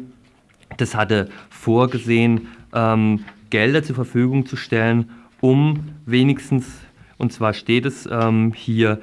[0.77, 5.09] Das hatte vorgesehen, ähm, Gelder zur Verfügung zu stellen,
[5.41, 6.79] um wenigstens,
[7.17, 9.01] und zwar steht es ähm, hier,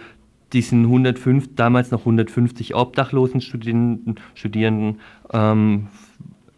[0.55, 5.01] diesen 105, damals noch 150 obdachlosen Studierenden, Studierenden
[5.33, 5.89] ähm,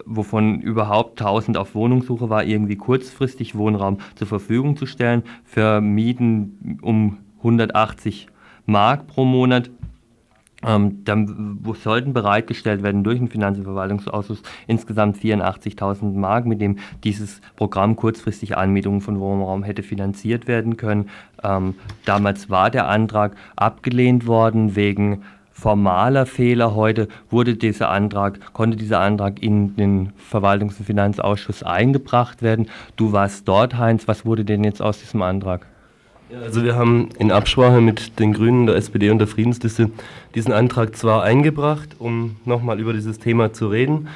[0.05, 6.79] wovon überhaupt 1000 auf Wohnungssuche war, irgendwie kurzfristig Wohnraum zur Verfügung zu stellen für Mieten
[6.81, 8.27] um 180
[8.65, 9.69] Mark pro Monat.
[10.65, 16.77] Ähm, dann sollten bereitgestellt werden durch den Finanz- und Verwaltungsausschuss insgesamt 84.000 Mark, mit dem
[17.03, 21.09] dieses Programm kurzfristig Anmietungen von Wohnraum hätte finanziert werden können.
[21.43, 26.73] Ähm, damals war der Antrag abgelehnt worden wegen formaler Fehler.
[26.73, 32.67] Heute wurde dieser Antrag, konnte dieser Antrag in den Verwaltungs- und Finanzausschuss eingebracht werden.
[32.95, 34.07] Du warst dort, Heinz.
[34.07, 35.67] Was wurde denn jetzt aus diesem Antrag?
[36.33, 39.91] Also wir haben in Absprache mit den Grünen, der SPD und der Friedensliste
[40.35, 44.09] diesen Antrag zwar eingebracht, um nochmal über dieses Thema zu reden,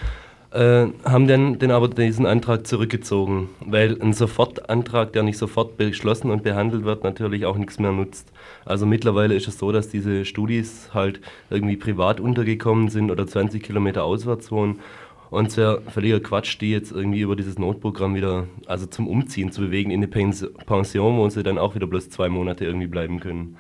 [0.52, 6.30] äh, haben dann, dann aber diesen Antrag zurückgezogen, weil ein Sofortantrag, der nicht sofort beschlossen
[6.32, 8.28] und behandelt wird, natürlich auch nichts mehr nutzt.
[8.66, 13.64] Also mittlerweile ist es so, dass diese Studis halt irgendwie privat untergekommen sind oder 20
[13.64, 14.80] Kilometer auswärts wohnen.
[15.32, 19.52] Und es wäre völliger Quatsch, die jetzt irgendwie über dieses Notprogramm wieder, also zum Umziehen
[19.52, 23.22] zu bewegen in eine Pension, wo sie dann auch wieder bloß zwei Monate irgendwie bleiben
[23.22, 23.56] können.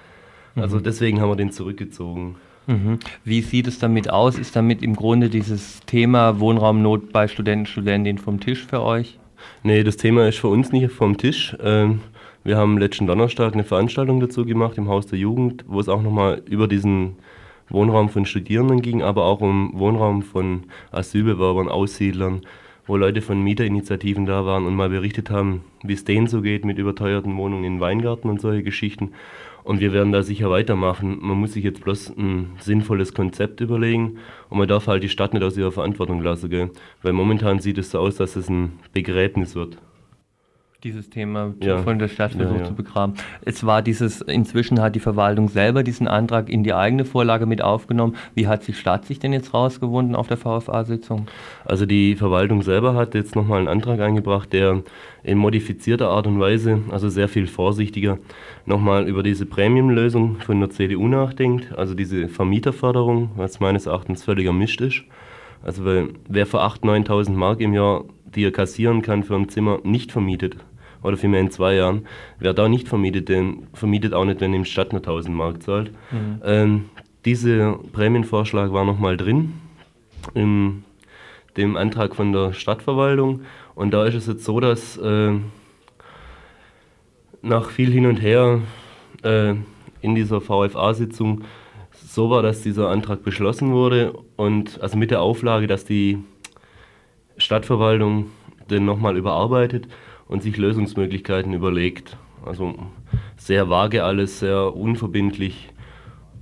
[0.57, 0.83] Also mhm.
[0.83, 2.35] deswegen haben wir den zurückgezogen.
[2.67, 2.99] Mhm.
[3.23, 4.37] Wie sieht es damit aus?
[4.37, 9.17] Ist damit im Grunde dieses Thema Wohnraumnot bei Studenten, Studentinnen vom Tisch für euch?
[9.63, 11.55] Nee, das Thema ist für uns nicht vom Tisch.
[11.63, 12.01] Ähm,
[12.43, 16.01] wir haben letzten Donnerstag eine Veranstaltung dazu gemacht im Haus der Jugend, wo es auch
[16.01, 17.15] nochmal über diesen
[17.71, 22.41] Wohnraum von Studierenden ging, aber auch um Wohnraum von Asylbewerbern, Aussiedlern,
[22.85, 26.65] wo Leute von Mieterinitiativen da waren und mal berichtet haben, wie es denen so geht
[26.65, 29.11] mit überteuerten Wohnungen in Weingarten und solche Geschichten.
[29.63, 31.19] Und wir werden da sicher weitermachen.
[31.21, 34.17] Man muss sich jetzt bloß ein sinnvolles Konzept überlegen
[34.49, 36.71] und man darf halt die Stadt nicht aus ihrer Verantwortung lassen, gell?
[37.03, 39.77] weil momentan sieht es so aus, dass es ein Begräbnis wird
[40.83, 41.77] dieses Thema ja.
[41.83, 42.67] von der Stadt versucht ja, ja.
[42.67, 43.13] zu begraben.
[43.41, 47.61] Es war dieses, inzwischen hat die Verwaltung selber diesen Antrag in die eigene Vorlage mit
[47.61, 48.15] aufgenommen.
[48.33, 51.27] Wie hat die Stadt sich denn jetzt rausgewunden auf der VFA-Sitzung?
[51.65, 54.81] Also die Verwaltung selber hat jetzt nochmal einen Antrag eingebracht, der
[55.23, 58.17] in modifizierter Art und Weise, also sehr viel vorsichtiger,
[58.65, 64.53] nochmal über diese Prämienlösung von der CDU nachdenkt, also diese Vermieterförderung, was meines Erachtens völliger
[64.53, 65.03] Mist ist.
[65.63, 69.49] Also weil wer für 8.000, 9.000 Mark im Jahr, die er kassieren kann für ein
[69.49, 70.55] Zimmer, nicht vermietet,
[71.03, 72.07] oder vielmehr in zwei Jahren.
[72.39, 75.91] Wer da nicht vermietet, den vermietet auch nicht, wenn ihm Stadt nur 1000 Mark zahlt.
[76.11, 76.41] Mhm.
[76.43, 76.85] Ähm,
[77.25, 79.53] dieser Prämienvorschlag war nochmal drin
[80.33, 80.83] in
[81.57, 83.41] dem Antrag von der Stadtverwaltung.
[83.75, 85.33] Und da ist es jetzt so, dass äh,
[87.41, 88.61] nach viel hin und her
[89.23, 89.55] äh,
[90.01, 91.43] in dieser VFA-Sitzung
[91.93, 96.19] so war, dass dieser Antrag beschlossen wurde und also mit der Auflage, dass die
[97.37, 98.27] Stadtverwaltung
[98.69, 99.87] den nochmal überarbeitet
[100.31, 102.17] und sich Lösungsmöglichkeiten überlegt.
[102.45, 102.73] Also
[103.35, 105.69] sehr vage alles, sehr unverbindlich.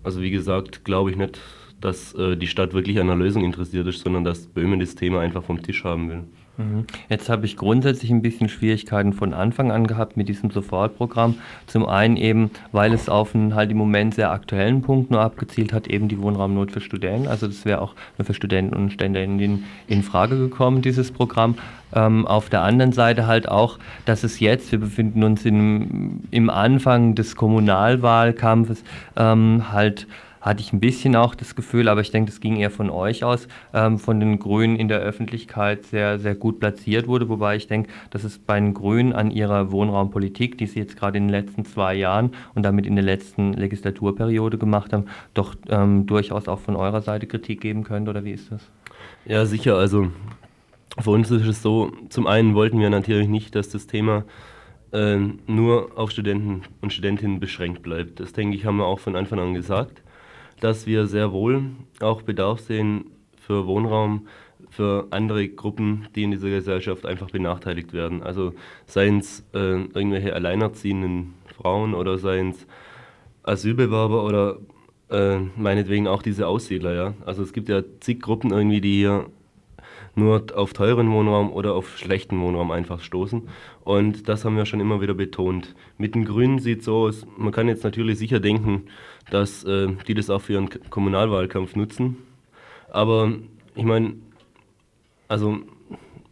[0.04, 1.42] Also wie gesagt, glaube ich nicht,
[1.82, 5.22] dass äh, die Stadt wirklich an einer Lösung interessiert ist, sondern dass Böhmen das Thema
[5.22, 6.24] einfach vom Tisch haben will.
[6.60, 6.86] Mhm.
[7.08, 11.36] Jetzt habe ich grundsätzlich ein bisschen Schwierigkeiten von Anfang an gehabt mit diesem Sofortprogramm.
[11.68, 15.72] Zum einen eben, weil es auf einen halt im Moment sehr aktuellen Punkt nur abgezielt
[15.72, 17.30] hat, eben die Wohnraumnot für Studenten.
[17.30, 21.56] Also das wäre auch nur für Studenten und Studentinnen in Frage gekommen, dieses Programm.
[21.94, 26.50] Ähm, auf der anderen Seite halt auch, dass es jetzt, wir befinden uns im, im
[26.50, 28.84] Anfang des Kommunalwahlkampfes,
[29.16, 30.08] ähm, halt
[30.42, 33.24] hatte ich ein bisschen auch das Gefühl, aber ich denke, das ging eher von euch
[33.24, 37.30] aus, ähm, von den Grünen in der Öffentlichkeit sehr, sehr gut platziert wurde.
[37.30, 41.18] Wobei ich denke, dass es bei den Grünen an ihrer Wohnraumpolitik, die sie jetzt gerade
[41.18, 46.06] in den letzten zwei Jahren und damit in der letzten Legislaturperiode gemacht haben, doch ähm,
[46.06, 48.10] durchaus auch von eurer Seite Kritik geben könnte.
[48.10, 48.62] Oder wie ist das?
[49.26, 49.76] Ja, sicher.
[49.76, 50.08] Also
[51.00, 54.24] für uns ist es so, zum einen wollten wir natürlich nicht, dass das Thema
[54.94, 55.18] äh,
[55.48, 58.20] nur auf Studenten und Studentinnen beschränkt bleibt.
[58.20, 60.02] Das denke ich, haben wir auch von Anfang an gesagt
[60.62, 61.64] dass wir sehr wohl
[62.00, 64.28] auch Bedarf sehen für Wohnraum
[64.70, 68.22] für andere Gruppen, die in dieser Gesellschaft einfach benachteiligt werden.
[68.22, 68.54] Also
[68.86, 72.68] seien es äh, irgendwelche alleinerziehenden Frauen oder seien es
[73.44, 74.58] Asylbewerber oder
[75.10, 76.94] äh, meinetwegen auch diese Aussiedler.
[76.94, 77.14] Ja?
[77.26, 79.26] Also es gibt ja zig Gruppen irgendwie, die hier
[80.16, 83.48] nur auf teuren Wohnraum oder auf schlechten Wohnraum einfach stoßen.
[83.84, 85.76] Und das haben wir schon immer wieder betont.
[85.98, 88.84] Mit den Grünen sieht es so aus, man kann jetzt natürlich sicher denken,
[89.32, 92.18] dass äh, die das auch für ihren Kommunalwahlkampf nutzen.
[92.92, 93.34] Aber
[93.76, 94.16] ich meine,
[95.28, 95.60] also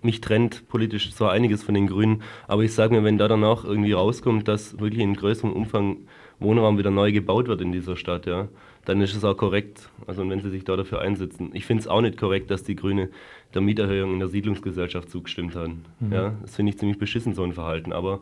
[0.01, 3.43] mich trennt politisch zwar einiges von den Grünen, aber ich sage mir, wenn da dann
[3.43, 5.97] auch irgendwie rauskommt, dass wirklich in größerem Umfang
[6.39, 8.47] Wohnraum wieder neu gebaut wird in dieser Stadt, ja,
[8.85, 9.89] dann ist es auch korrekt.
[10.05, 11.49] Also wenn sie sich da dafür einsetzen.
[11.53, 13.09] Ich finde es auch nicht korrekt, dass die Grüne
[13.53, 15.83] der Mieterhöhung in der Siedlungsgesellschaft zugestimmt haben.
[15.99, 16.13] Mhm.
[16.13, 17.91] Ja, das finde ich ziemlich beschissen, so ein Verhalten.
[17.91, 18.21] Aber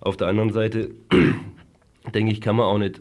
[0.00, 0.90] auf der anderen Seite
[2.14, 3.00] denke ich, kann man auch nicht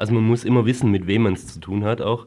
[0.00, 2.26] also man muss immer wissen, mit wem man es zu tun hat auch.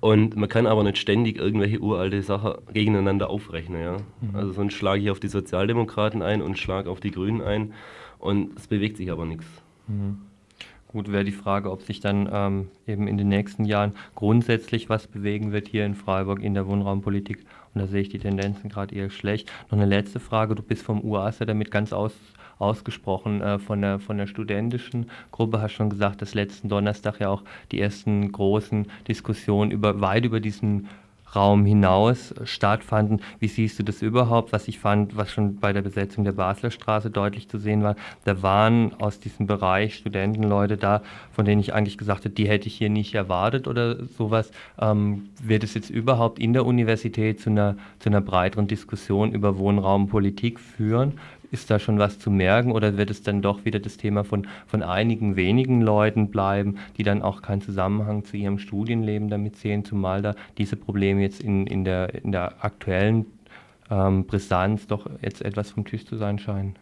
[0.00, 3.82] Und man kann aber nicht ständig irgendwelche uralte Sachen gegeneinander aufrechnen.
[3.82, 3.96] Ja?
[4.22, 4.34] Mhm.
[4.34, 7.74] Also sonst schlage ich auf die Sozialdemokraten ein und schlage auf die Grünen ein.
[8.18, 9.44] Und es bewegt sich aber nichts.
[9.86, 10.18] Mhm.
[10.88, 15.06] Gut, wäre die Frage, ob sich dann ähm, eben in den nächsten Jahren grundsätzlich was
[15.06, 17.44] bewegen wird hier in Freiburg in der Wohnraumpolitik.
[17.74, 19.52] Und da sehe ich die Tendenzen gerade eher schlecht.
[19.70, 20.54] Noch eine letzte Frage.
[20.54, 22.14] Du bist vom UASA damit ganz aus,
[22.60, 25.60] ausgesprochen äh, von, der, von der studentischen Gruppe.
[25.60, 27.42] Hast schon gesagt, dass letzten Donnerstag ja auch
[27.72, 30.88] die ersten großen Diskussionen über, weit über diesen
[31.34, 33.20] Raum hinaus stattfanden.
[33.38, 34.52] Wie siehst du das überhaupt?
[34.52, 37.96] Was ich fand, was schon bei der Besetzung der Basler Straße deutlich zu sehen war,
[38.24, 41.02] da waren aus diesem Bereich Studentenleute da,
[41.32, 44.50] von denen ich eigentlich gesagt habe, die hätte ich hier nicht erwartet oder sowas.
[44.80, 49.58] Ähm, wird es jetzt überhaupt in der Universität zu einer, zu einer breiteren Diskussion über
[49.58, 51.18] Wohnraumpolitik führen?
[51.50, 54.46] Ist da schon was zu merken oder wird es dann doch wieder das Thema von,
[54.66, 59.84] von einigen wenigen Leuten bleiben, die dann auch keinen Zusammenhang zu ihrem Studienleben damit sehen,
[59.84, 63.26] zumal da diese Probleme jetzt in, in, der, in der aktuellen
[63.90, 66.76] ähm, Brisanz doch jetzt etwas vom Tisch zu sein scheinen?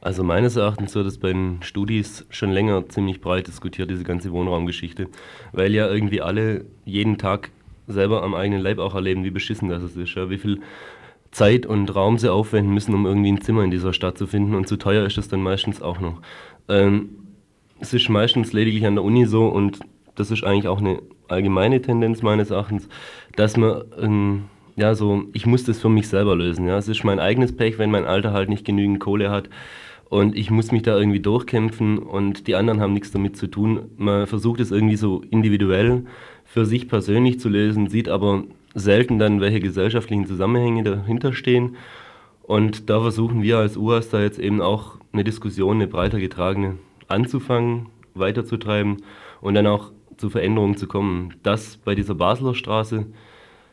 [0.00, 4.30] Also meines Erachtens wird es bei den Studis schon länger ziemlich breit diskutiert, diese ganze
[4.30, 5.08] Wohnraumgeschichte,
[5.52, 7.50] weil ja irgendwie alle jeden Tag
[7.88, 10.60] selber am eigenen Leib auch erleben, wie beschissen das ist, ja, wie viel
[11.30, 14.54] Zeit und Raum sie aufwenden müssen, um irgendwie ein Zimmer in dieser Stadt zu finden.
[14.54, 16.20] Und zu teuer ist es dann meistens auch noch.
[16.68, 17.10] Ähm,
[17.80, 19.80] es ist meistens lediglich an der Uni so, und
[20.14, 22.88] das ist eigentlich auch eine allgemeine Tendenz meines Erachtens,
[23.36, 24.44] dass man, ähm,
[24.76, 26.66] ja, so, ich muss das für mich selber lösen.
[26.66, 26.78] Ja.
[26.78, 29.48] Es ist mein eigenes Pech, wenn mein Alter halt nicht genügend Kohle hat.
[30.08, 33.90] Und ich muss mich da irgendwie durchkämpfen und die anderen haben nichts damit zu tun.
[33.98, 36.06] Man versucht es irgendwie so individuell
[36.44, 38.44] für sich persönlich zu lösen, sieht aber
[38.74, 41.76] selten dann, welche gesellschaftlichen Zusammenhänge dahinter stehen.
[42.42, 46.78] Und da versuchen wir als UAS da jetzt eben auch eine Diskussion, eine breiter getragene,
[47.06, 49.02] anzufangen, weiterzutreiben
[49.40, 51.34] und dann auch zu Veränderungen zu kommen.
[51.42, 53.06] Dass bei dieser Basler Straße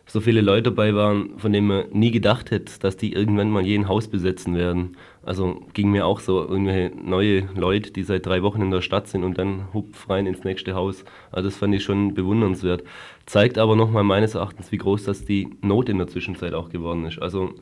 [0.07, 3.65] so viele Leute dabei waren, von denen man nie gedacht hätte, dass die irgendwann mal
[3.65, 4.97] jeden Haus besetzen werden.
[5.23, 9.07] Also ging mir auch so irgendwelche neue Leute, die seit drei Wochen in der Stadt
[9.07, 11.05] sind und dann hupf rein ins nächste Haus.
[11.31, 12.83] Also das fand ich schon bewundernswert.
[13.25, 17.05] Zeigt aber nochmal meines Erachtens, wie groß das die Not in der Zwischenzeit auch geworden
[17.05, 17.19] ist.
[17.19, 17.55] Also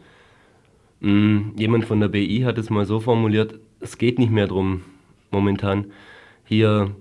[0.99, 4.47] mh, mm, jemand von der BI hat es mal so formuliert, es geht nicht mehr
[4.47, 4.81] darum,
[5.31, 5.85] momentan
[6.45, 6.91] hier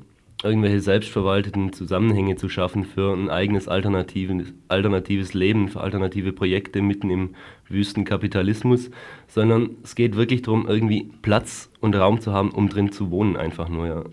[0.42, 7.10] irgendwelche selbstverwalteten Zusammenhänge zu schaffen für ein eigenes alternatives, alternatives Leben, für alternative Projekte mitten
[7.10, 7.34] im
[7.68, 8.90] wüsten Kapitalismus,
[9.28, 13.36] sondern es geht wirklich darum, irgendwie Platz und Raum zu haben, um drin zu wohnen,
[13.36, 14.04] einfach nur, ja.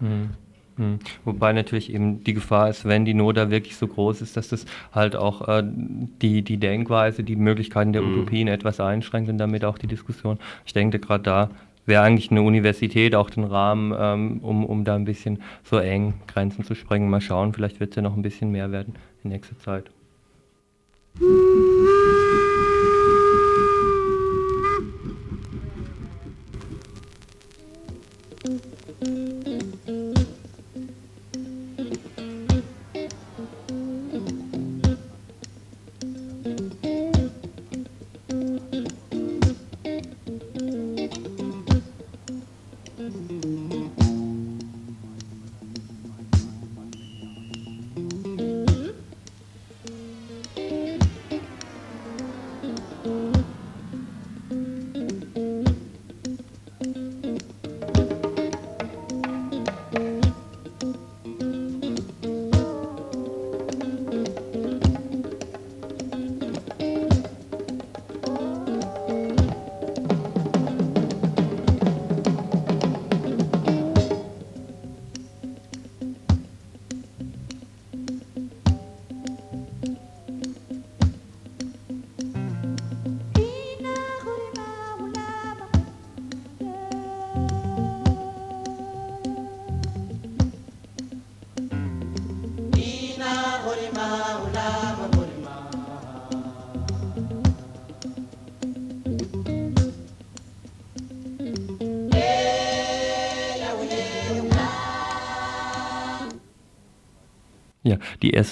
[0.00, 0.30] Mhm.
[0.76, 0.98] Mhm.
[1.24, 4.48] Wobei natürlich eben die Gefahr ist, wenn die Not da wirklich so groß ist, dass
[4.48, 8.12] das halt auch äh, die, die Denkweise, die Möglichkeiten der mhm.
[8.12, 10.38] Utopien etwas einschränkt und damit auch die Diskussion.
[10.64, 11.50] Ich denke gerade da
[11.86, 16.14] wäre eigentlich eine Universität auch den Rahmen, ähm, um, um da ein bisschen so eng
[16.26, 17.08] Grenzen zu sprengen.
[17.08, 19.90] Mal schauen, vielleicht wird es ja noch ein bisschen mehr werden in nächster Zeit.
[21.20, 21.85] Ja,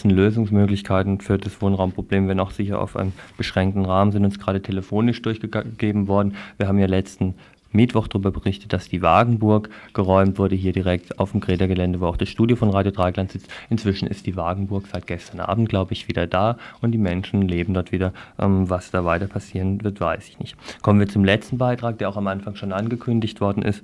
[0.04, 4.60] ersten Lösungsmöglichkeiten für das Wohnraumproblem werden auch sicher auf einem beschränkten Rahmen, sind uns gerade
[4.60, 6.36] telefonisch durchgegeben worden.
[6.58, 7.34] Wir haben ja letzten
[7.72, 12.18] Mittwoch darüber berichtet, dass die Wagenburg geräumt wurde, hier direkt auf dem Greta-Gelände, wo auch
[12.18, 13.48] das Studio von Radio Dreigland sitzt.
[13.70, 17.72] Inzwischen ist die Wagenburg seit gestern Abend, glaube ich, wieder da und die Menschen leben
[17.72, 18.12] dort wieder.
[18.38, 20.54] Ähm, was da weiter passieren wird, weiß ich nicht.
[20.82, 23.82] Kommen wir zum letzten Beitrag, der auch am Anfang schon angekündigt worden ist.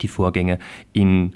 [0.00, 0.58] Die Vorgänge
[0.92, 1.34] in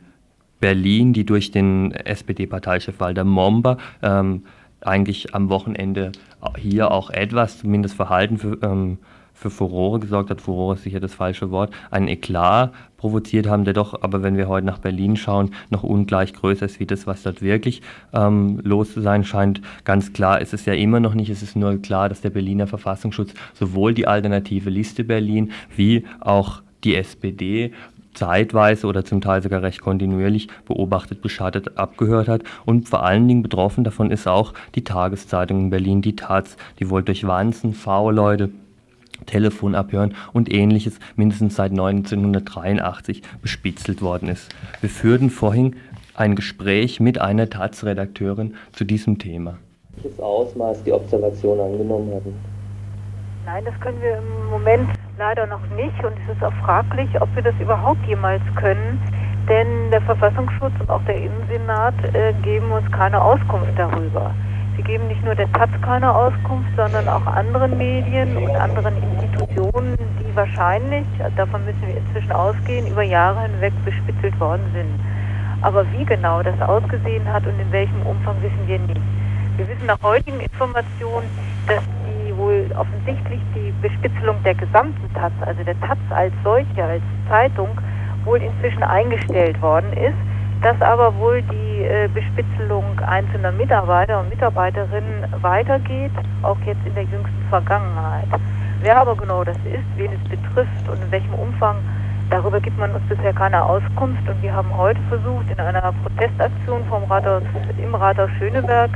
[0.60, 4.42] Berlin, die durch den SPD-Parteichef Walter Momber ähm,
[4.80, 6.12] eigentlich am Wochenende
[6.56, 8.98] hier auch etwas, zumindest Verhalten für, ähm,
[9.34, 10.40] für Furore gesorgt hat.
[10.40, 11.72] Furore ist sicher das falsche Wort.
[11.90, 16.32] Einen Eklat provoziert haben, der doch, aber wenn wir heute nach Berlin schauen, noch ungleich
[16.32, 17.82] größer ist wie das, was dort wirklich
[18.14, 19.60] ähm, los zu sein scheint.
[19.84, 21.28] Ganz klar ist es ja immer noch nicht.
[21.28, 26.62] Es ist nur klar, dass der Berliner Verfassungsschutz sowohl die alternative Liste Berlin wie auch
[26.84, 27.72] die SPD
[28.16, 32.42] zeitweise oder zum Teil sogar recht kontinuierlich beobachtet, beschattet, abgehört hat.
[32.64, 36.90] Und vor allen Dingen betroffen davon ist auch die Tageszeitung in Berlin, die Taz, die
[36.90, 38.50] wohl durch Wanzen, V-Leute,
[39.24, 44.54] Telefon abhören und ähnliches mindestens seit 1983 bespitzelt worden ist.
[44.80, 45.76] Wir führten vorhin
[46.14, 49.58] ein Gespräch mit einer Taz-Redakteurin zu diesem Thema.
[49.94, 52.34] Welches Ausmaß die Observation angenommen hatten?
[53.46, 54.88] Nein, das können wir im Moment
[55.18, 59.00] leider noch nicht und es ist auch fraglich, ob wir das überhaupt jemals können,
[59.48, 64.34] denn der Verfassungsschutz und auch der Innensenat äh, geben uns keine Auskunft darüber.
[64.76, 69.96] Sie geben nicht nur der Taz keine Auskunft, sondern auch anderen Medien und anderen Institutionen,
[70.20, 75.00] die wahrscheinlich, davon müssen wir inzwischen ausgehen, über Jahre hinweg bespitzelt worden sind.
[75.62, 79.00] Aber wie genau das ausgesehen hat und in welchem Umfang wissen wir nicht.
[79.56, 81.26] Wir wissen nach heutigen Informationen,
[81.66, 81.82] dass
[82.36, 87.68] wohl offensichtlich die Bespitzelung der gesamten Taz, also der Taz als solche, als Zeitung,
[88.24, 90.16] wohl inzwischen eingestellt worden ist,
[90.62, 96.12] dass aber wohl die äh, Bespitzelung einzelner Mitarbeiter und Mitarbeiterinnen weitergeht,
[96.42, 98.28] auch jetzt in der jüngsten Vergangenheit.
[98.80, 101.76] Wer aber genau das ist, wen es betrifft und in welchem Umfang,
[102.30, 106.84] darüber gibt man uns bisher keine Auskunft und wir haben heute versucht, in einer Protestaktion
[106.88, 107.42] vom Rathaus,
[107.82, 108.90] im Rathaus Schöneberg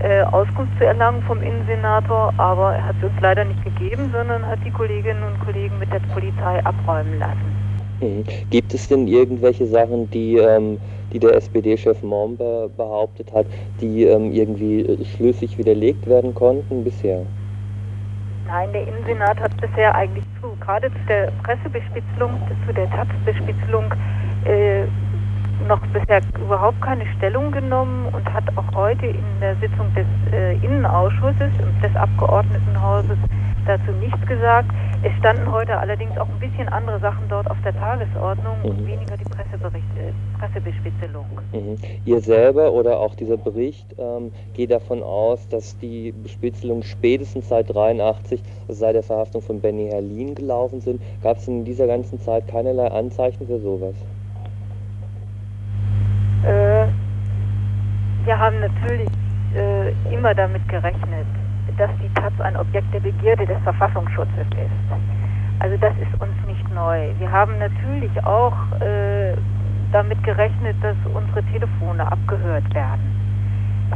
[0.00, 4.46] äh, Auskunft zu erlangen vom Innensenator, aber er hat sie uns leider nicht gegeben, sondern
[4.46, 7.68] hat die Kolleginnen und Kollegen mit der Polizei abräumen lassen.
[8.00, 8.24] Mhm.
[8.50, 10.78] Gibt es denn irgendwelche Sachen, die, ähm,
[11.12, 13.46] die der SPD-Chef Momber behauptet hat,
[13.80, 17.22] die ähm, irgendwie äh, schlüssig widerlegt werden konnten bisher?
[18.46, 22.30] Nein, der Innensenat hat bisher eigentlich zu, gerade zu der Pressebespitzelung,
[22.66, 23.92] zu der Taz-Bespitzelung,
[24.44, 24.84] äh,
[25.66, 30.54] noch bisher überhaupt keine Stellung genommen und hat auch heute in der Sitzung des äh,
[30.64, 33.18] Innenausschusses und des Abgeordnetenhauses
[33.66, 34.70] dazu nichts gesagt.
[35.02, 38.70] Es standen heute allerdings auch ein bisschen andere Sachen dort auf der Tagesordnung mhm.
[38.70, 41.26] und weniger die Presseberichte, Pressebespitzelung.
[41.52, 41.76] Mhm.
[42.04, 47.72] Ihr selber oder auch dieser Bericht ähm, geht davon aus, dass die Bespitzelung spätestens seit
[47.72, 51.00] 83, also seit der Verhaftung von Benny Herlin gelaufen sind.
[51.22, 53.94] Gab es in dieser ganzen Zeit keinerlei Anzeichen für sowas?
[56.44, 56.86] Äh,
[58.24, 59.08] wir haben natürlich
[59.54, 61.26] äh, immer damit gerechnet,
[61.76, 65.60] dass die Taz ein Objekt der Begierde des Verfassungsschutzes ist.
[65.60, 67.10] Also das ist uns nicht neu.
[67.18, 69.34] Wir haben natürlich auch äh,
[69.92, 73.18] damit gerechnet, dass unsere Telefone abgehört werden.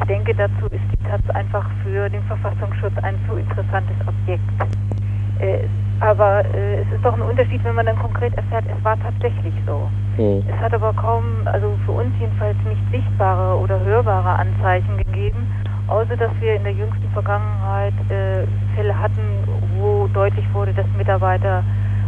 [0.01, 4.43] Ich denke, dazu ist die Taz einfach für den Verfassungsschutz ein zu interessantes Objekt.
[5.39, 5.69] Äh,
[6.01, 9.55] aber äh, es ist doch ein Unterschied, wenn man dann konkret erfährt, es war tatsächlich
[9.67, 9.89] so.
[10.19, 10.43] Mhm.
[10.49, 15.49] Es hat aber kaum, also für uns jedenfalls nicht sichtbare oder hörbare Anzeichen gegeben,
[15.89, 18.45] außer dass wir in der jüngsten Vergangenheit äh,
[18.75, 19.23] Fälle hatten,
[19.79, 21.65] wo deutlich wurde, dass Mitarbeiter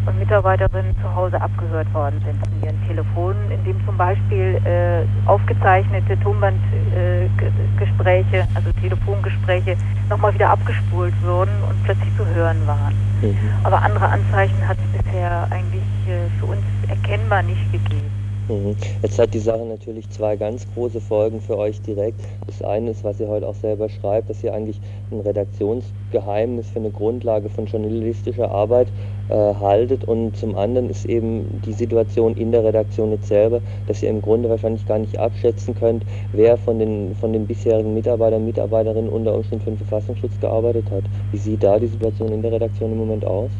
[0.06, 5.04] und Mitarbeiterinnen zu Hause abgehört worden sind an ihren Telefonen, in dem zum Beispiel äh,
[5.26, 9.76] aufgezeichnete Tonbandgespräche, äh, also Telefongespräche,
[10.08, 12.94] nochmal wieder abgespult wurden und plötzlich zu hören waren.
[13.22, 13.36] Mhm.
[13.62, 18.23] Aber andere Anzeichen hat es bisher eigentlich äh, für uns erkennbar nicht gegeben.
[18.48, 18.76] Mhm.
[19.02, 22.20] Jetzt hat die Sache natürlich zwei ganz große Folgen für euch direkt.
[22.46, 24.80] Das eine ist, was ihr heute auch selber schreibt, dass ihr eigentlich
[25.10, 28.88] ein Redaktionsgeheimnis für eine Grundlage von journalistischer Arbeit
[29.30, 34.02] äh, haltet und zum anderen ist eben die Situation in der Redaktion jetzt selber, dass
[34.02, 38.40] ihr im Grunde wahrscheinlich gar nicht abschätzen könnt, wer von den, von den bisherigen Mitarbeitern
[38.40, 41.04] und Mitarbeiterinnen unter Umständen für den Verfassungsschutz gearbeitet hat.
[41.32, 43.50] Wie sieht da die Situation in der Redaktion im Moment aus?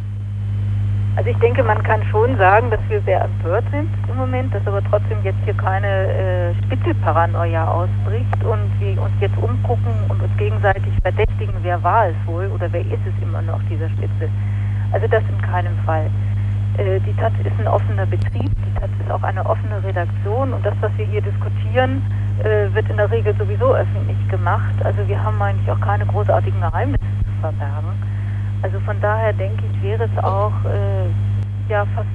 [1.16, 4.66] Also ich denke, man kann schon sagen, dass wir sehr empört sind im Moment, dass
[4.66, 10.36] aber trotzdem jetzt hier keine äh, Spitzelparanoia ausbricht und wir uns jetzt umgucken und uns
[10.38, 14.28] gegenseitig verdächtigen, wer war es wohl oder wer ist es immer noch, dieser Spitze.
[14.90, 16.10] Also das in keinem Fall.
[16.78, 20.66] Äh, die Taz ist ein offener Betrieb, die Taz ist auch eine offene Redaktion und
[20.66, 22.02] das, was wir hier diskutieren,
[22.42, 24.74] äh, wird in der Regel sowieso öffentlich gemacht.
[24.82, 28.13] Also wir haben eigentlich auch keine großartigen Geheimnisse zu verbergen.
[28.64, 31.04] Also von daher denke ich, wäre es auch äh,
[31.68, 32.08] ja fast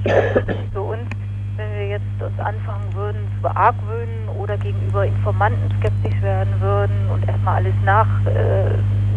[0.72, 1.06] für uns,
[1.56, 7.26] wenn wir jetzt uns anfangen würden zu beargwöhnen oder gegenüber Informanten skeptisch werden würden und
[7.28, 8.66] erstmal alles nach, äh,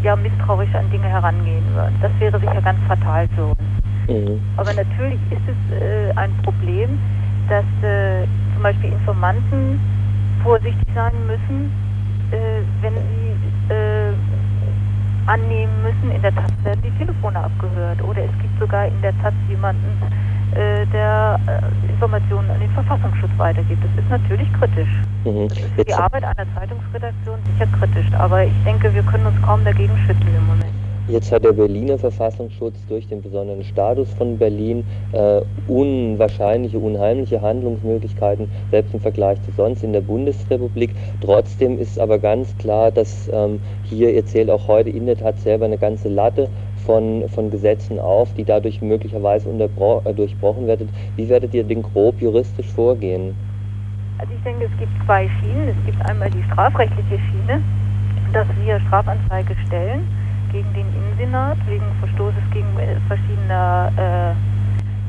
[0.04, 1.96] ja misstrauisch an Dinge herangehen würden.
[2.04, 3.70] Das wäre sicher ganz fatal für uns.
[4.08, 4.40] Mhm.
[4.58, 7.00] Aber natürlich ist es äh, ein Problem,
[7.50, 9.80] dass äh, zum Beispiel Informanten
[10.44, 11.72] vorsichtig sein müssen,
[12.30, 14.03] äh, wenn sie äh,
[15.28, 18.02] annehmen müssen, in der Taz werden die Telefone abgehört.
[18.04, 19.98] Oder es gibt sogar in der Taz jemanden,
[20.56, 23.84] äh, der äh, Informationen an den Verfassungsschutz weitergibt.
[23.84, 24.90] Das ist natürlich kritisch.
[25.26, 25.50] Mhm.
[25.50, 28.12] Das ist für die Arbeit einer Zeitungsredaktion sicher kritisch.
[28.18, 30.73] Aber ich denke, wir können uns kaum dagegen schützen im Moment.
[31.10, 38.50] Jetzt hat der Berliner Verfassungsschutz durch den besonderen Status von Berlin äh, unwahrscheinliche, unheimliche Handlungsmöglichkeiten,
[38.72, 40.92] selbst im Vergleich zu sonst in der Bundesrepublik.
[41.20, 45.38] Trotzdem ist aber ganz klar, dass ähm, hier, ihr zählt auch heute in der Tat
[45.40, 46.48] selber eine ganze Latte
[46.86, 50.88] von, von Gesetzen auf, die dadurch möglicherweise äh, durchbrochen werden.
[51.18, 53.36] Wie werdet ihr denn grob juristisch vorgehen?
[54.20, 55.68] Also ich denke, es gibt zwei Schienen.
[55.68, 57.62] Es gibt einmal die strafrechtliche Schiene,
[58.32, 60.23] dass wir Strafanzeige stellen
[60.54, 64.32] gegen den Innensenat wegen Verstoßes gegen äh, verschiedener äh,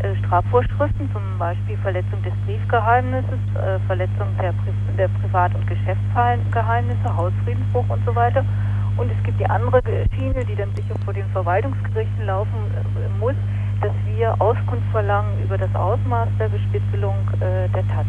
[0.04, 7.16] äh, Strafvorschriften, zum Beispiel Verletzung des Briefgeheimnisses, äh, Verletzung der, Pri der Privat- und Geschäftsgeheimnisse,
[7.16, 8.44] Hausfriedensbruch und so weiter.
[8.96, 9.82] Und es gibt die andere
[10.14, 13.34] Schiene, die dann sicher vor den Verwaltungsgerichten laufen äh, muss,
[13.80, 18.06] dass wir Auskunft verlangen über das Ausmaß der Bespitzelung äh, der Tat.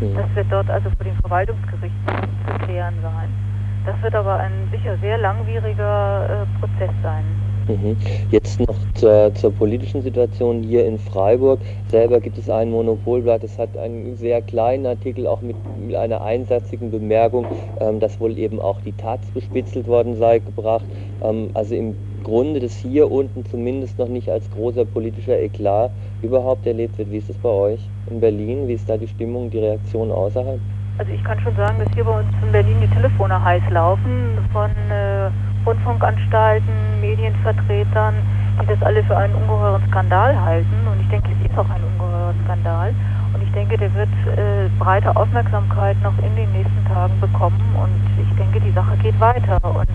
[0.00, 0.14] Mhm.
[0.14, 2.06] Das wird dort also vor den Verwaltungsgerichten
[2.46, 3.47] zu klären sein.
[3.88, 7.24] Das wird aber ein sicher sehr langwieriger äh, Prozess sein.
[7.68, 7.96] Mhm.
[8.30, 11.58] Jetzt noch zur, zur, politischen Situation hier in Freiburg.
[11.86, 15.56] Selber gibt es ein Monopolblatt, das hat einen sehr kleinen Artikel, auch mit
[15.96, 17.46] einer einsatzigen Bemerkung,
[17.80, 20.84] ähm, dass wohl eben auch die Taz bespitzelt worden sei, gebracht.
[21.22, 26.66] Ähm, also im Grunde, dass hier unten zumindest noch nicht als großer politischer Eklat überhaupt
[26.66, 27.10] erlebt wird.
[27.10, 27.80] Wie ist es bei euch
[28.10, 28.68] in Berlin?
[28.68, 30.60] Wie ist da die Stimmung, die Reaktion außerhalb?
[30.98, 34.36] Also ich kann schon sagen, dass hier bei uns in Berlin die Telefone heiß laufen
[34.52, 35.30] von äh,
[35.64, 38.14] Rundfunkanstalten, Medienvertretern,
[38.60, 40.88] die das alle für einen ungeheuren Skandal halten.
[40.90, 42.92] Und ich denke, es ist auch ein ungeheurer Skandal.
[43.32, 47.60] Und ich denke, der wird äh, breite Aufmerksamkeit noch in den nächsten Tagen bekommen.
[47.80, 49.60] Und ich denke, die Sache geht weiter.
[49.62, 49.86] Und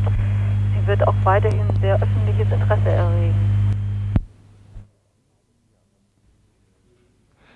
[0.73, 3.52] sie wird auch weiterhin sehr öffentliches Interesse erregen.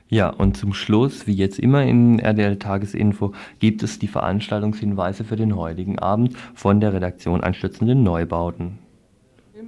[0.09, 5.35] Ja, und zum Schluss, wie jetzt immer in RDL Tagesinfo, gibt es die Veranstaltungshinweise für
[5.35, 8.79] den heutigen Abend von der Redaktion Anstützende Neubauten.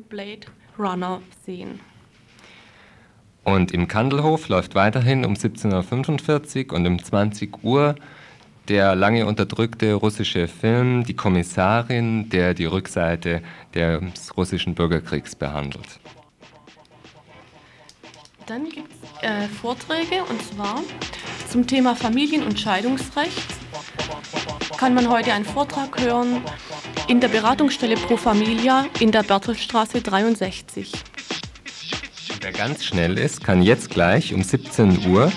[0.08, 1.80] Blade Runner sehen.
[3.44, 7.96] Und im Kandelhof läuft weiterhin um 17.45 Uhr und um 20 Uhr
[8.68, 13.42] der lange unterdrückte russische Film Die Kommissarin, der die Rückseite
[13.74, 16.00] des russischen Bürgerkriegs behandelt.
[18.50, 20.82] Dann gibt es äh, Vorträge und zwar
[21.52, 23.46] zum Thema Familien- und Scheidungsrecht.
[24.76, 26.42] Kann man heute einen Vortrag hören
[27.08, 30.92] in der Beratungsstelle Pro Familia in der Bertelsstraße 63.
[32.42, 35.32] Wer ganz schnell ist, kann jetzt gleich um 17 Uhr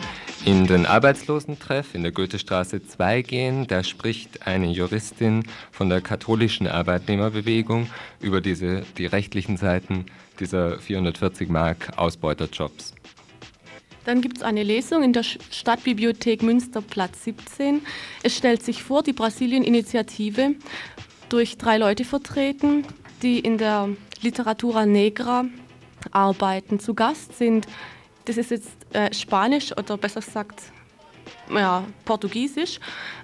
[0.46, 3.66] in den Arbeitslosentreff in der Goethestraße 2 gehen.
[3.66, 7.90] Da spricht eine Juristin von der katholischen Arbeitnehmerbewegung
[8.20, 10.06] über diese, die rechtlichen Seiten
[10.40, 12.94] dieser 440 Mark Ausbeuterjobs.
[14.05, 17.82] Dann gibt es eine Lesung in der Stadtbibliothek Münster Platz 17.
[18.22, 20.55] Es stellt sich vor, die Brasilien-Initiative
[21.28, 22.84] durch drei Leute vertreten,
[23.22, 23.88] die in der
[24.20, 25.46] Literatura Negra
[26.11, 26.80] arbeiten.
[26.80, 27.66] Zu Gast sind,
[28.24, 30.61] das ist jetzt äh, Spanisch oder besser gesagt
[31.50, 32.78] ja, Portugiesisch.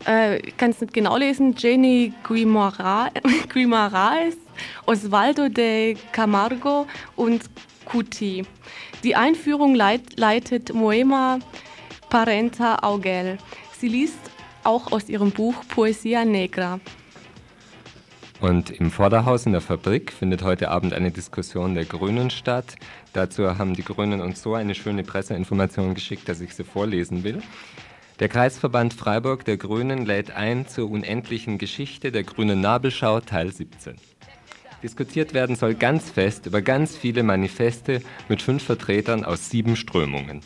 [0.04, 1.54] Äh, kann es nicht genau lesen.
[1.56, 3.12] Jenny Guimaraes,
[4.86, 7.42] Osvaldo de Camargo und
[7.84, 8.44] Cuti.
[9.04, 11.38] Die Einführung leit, leitet Moema
[12.10, 13.38] Parenta Augel.
[13.78, 14.18] Sie liest
[14.64, 16.80] auch aus ihrem Buch Poesia Negra.
[18.40, 22.74] Und im Vorderhaus in der Fabrik findet heute Abend eine Diskussion der Grünen statt.
[23.12, 27.40] Dazu haben die Grünen uns so eine schöne Presseinformation geschickt, dass ich sie vorlesen will.
[28.18, 33.96] Der Kreisverband Freiburg der Grünen lädt ein zur unendlichen Geschichte der Grünen Nabelschau Teil 17.
[34.82, 40.40] Diskutiert werden soll ganz fest über ganz viele Manifeste mit fünf Vertretern aus sieben Strömungen.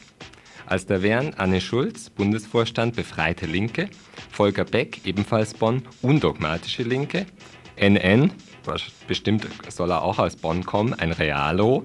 [0.65, 3.91] Als da wären Anne Schulz, Bundesvorstand Befreite Linke,
[4.31, 7.27] Volker Beck, ebenfalls Bonn, undogmatische Linke,
[7.77, 8.31] NN,
[9.07, 11.85] bestimmt soll er auch aus Bonn kommen, ein Realo,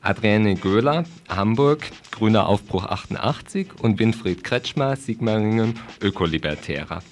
[0.00, 7.02] Adrienne Göhler, Hamburg, Grüner Aufbruch 88 und Winfried Kretschmer, Sigmaringen, Ökolibertärer.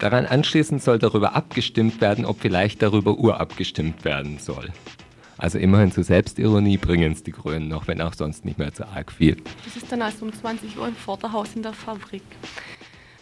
[0.00, 4.70] Daran anschließend soll darüber abgestimmt werden, ob vielleicht darüber urabgestimmt werden soll.
[5.36, 8.88] Also immerhin zur Selbstironie bringen es die Grünen noch, wenn auch sonst nicht mehr zu
[8.88, 9.36] arg viel.
[9.64, 12.22] Das ist dann also um 20 Uhr im Vorderhaus in der Fabrik.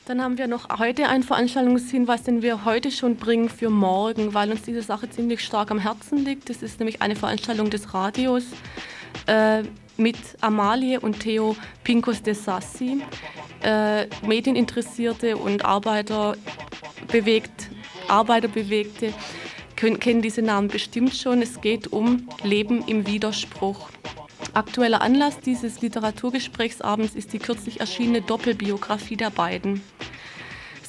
[0.07, 4.51] Dann haben wir noch heute einen Veranstaltungshinweis, den wir heute schon bringen für morgen, weil
[4.53, 6.49] uns diese Sache ziemlich stark am Herzen liegt.
[6.49, 8.45] Das ist nämlich eine Veranstaltung des Radios
[9.27, 9.65] äh,
[9.99, 13.03] mit Amalie und Theo Pincos de Sassi
[13.63, 16.37] äh, Medieninteressierte und Arbeiter
[17.09, 17.69] bewegt,
[18.09, 19.13] Arbeiterbewegte
[19.77, 21.43] können, kennen diese Namen bestimmt schon.
[21.43, 23.91] Es geht um Leben im Widerspruch.
[24.55, 29.83] Aktueller Anlass dieses Literaturgesprächsabends ist die kürzlich erschienene Doppelbiografie der beiden.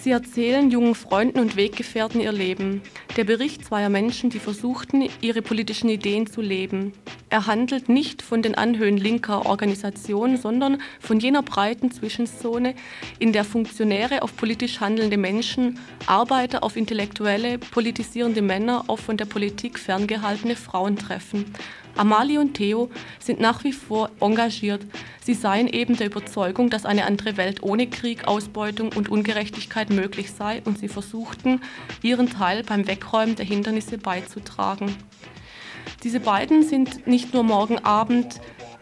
[0.01, 2.81] Sie erzählen jungen Freunden und Weggefährten ihr Leben.
[3.17, 6.93] Der Bericht zweier Menschen, die versuchten, ihre politischen Ideen zu leben.
[7.29, 12.75] Er handelt nicht von den Anhöhen linker Organisationen, sondern von jener breiten Zwischenzone,
[13.19, 19.25] in der Funktionäre auf politisch handelnde Menschen, Arbeiter auf intellektuelle, politisierende Männer auf von der
[19.25, 21.43] Politik ferngehaltene Frauen treffen.
[21.95, 24.81] Amalie und Theo sind nach wie vor engagiert.
[25.21, 30.31] Sie seien eben der Überzeugung, dass eine andere Welt ohne Krieg, Ausbeutung und Ungerechtigkeit möglich
[30.31, 31.61] sei und sie versuchten,
[32.01, 34.95] ihren Teil beim Wegräumen der Hindernisse beizutragen.
[36.03, 38.39] Diese beiden sind nicht nur morgen Abend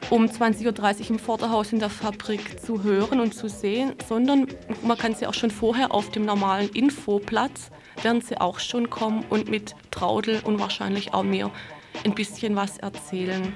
[0.09, 4.47] um 20.30 Uhr im Vorderhaus in der Fabrik zu hören und zu sehen, sondern
[4.83, 7.71] man kann sie auch schon vorher auf dem normalen Infoplatz,
[8.03, 11.51] werden sie auch schon kommen und mit Traudel und wahrscheinlich auch mir
[12.03, 13.53] ein bisschen was erzählen.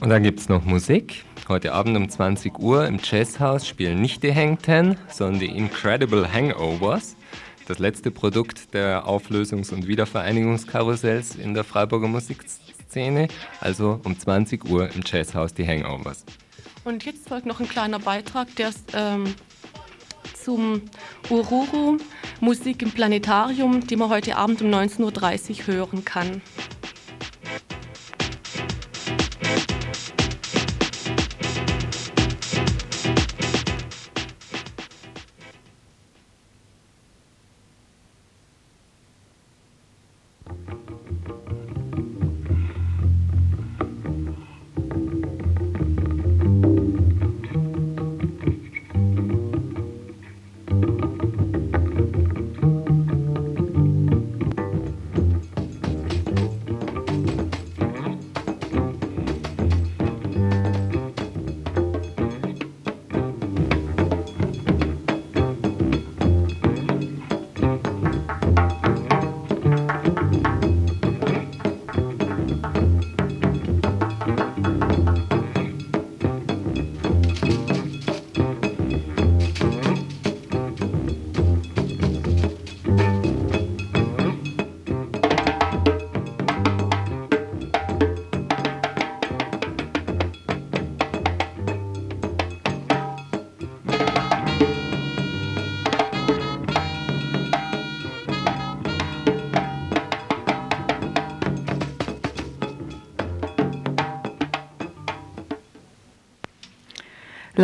[0.00, 1.24] Und dann gibt es noch Musik.
[1.48, 6.32] Heute Abend um 20 Uhr im Jazzhaus spielen nicht die Hang Ten, sondern die Incredible
[6.32, 7.16] Hangovers.
[7.66, 13.28] Das letzte Produkt der Auflösungs- und Wiedervereinigungskarussells in der Freiburger Musikszene.
[13.60, 16.24] Also um 20 Uhr im Jazzhaus die Hangovers.
[16.84, 19.34] Und jetzt folgt noch ein kleiner Beitrag, der ähm,
[20.34, 20.82] zum
[21.30, 21.98] Ururu
[22.40, 26.42] Musik im Planetarium, die man heute Abend um 19.30 Uhr hören kann.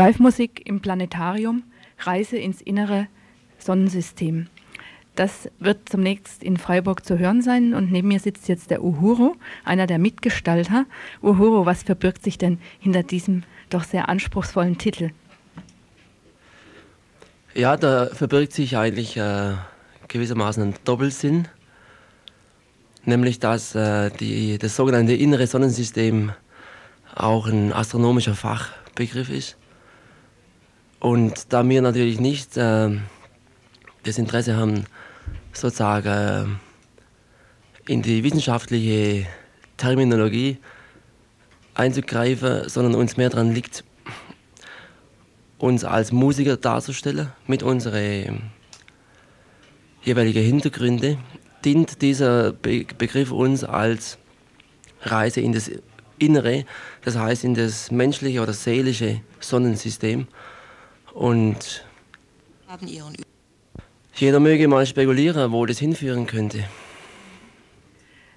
[0.09, 1.65] Live-Musik im Planetarium,
[1.99, 3.09] Reise ins innere
[3.59, 4.47] Sonnensystem.
[5.17, 9.35] Das wird zunächst in Freiburg zu hören sein und neben mir sitzt jetzt der Uhuru,
[9.67, 10.87] einer der Mitgestalter.
[11.23, 15.11] Uhuru, was verbirgt sich denn hinter diesem doch sehr anspruchsvollen Titel?
[17.53, 19.57] Ja, da verbirgt sich eigentlich äh,
[20.09, 21.49] gewissermaßen ein Doppelsinn,
[23.05, 26.33] nämlich dass äh, die, das sogenannte innere Sonnensystem
[27.15, 29.59] auch ein astronomischer Fachbegriff ist
[31.01, 32.91] und da wir natürlich nicht äh,
[34.03, 34.85] das Interesse haben,
[35.53, 36.59] sozusagen
[37.87, 39.27] äh, in die wissenschaftliche
[39.77, 40.59] Terminologie
[41.75, 43.85] einzugreifen, sondern uns mehr daran liegt,
[45.59, 48.51] uns als Musiker darzustellen mit unseren
[50.03, 51.19] jeweiligen Hintergründen,
[51.65, 54.19] dient dieser Be Begriff uns als
[55.03, 55.71] Reise in das
[56.19, 56.65] Innere,
[57.05, 60.27] das heißt in das menschliche oder seelische Sonnensystem.
[61.19, 61.85] Und
[64.15, 66.63] jeder möge mal spekulieren, wo das hinführen könnte.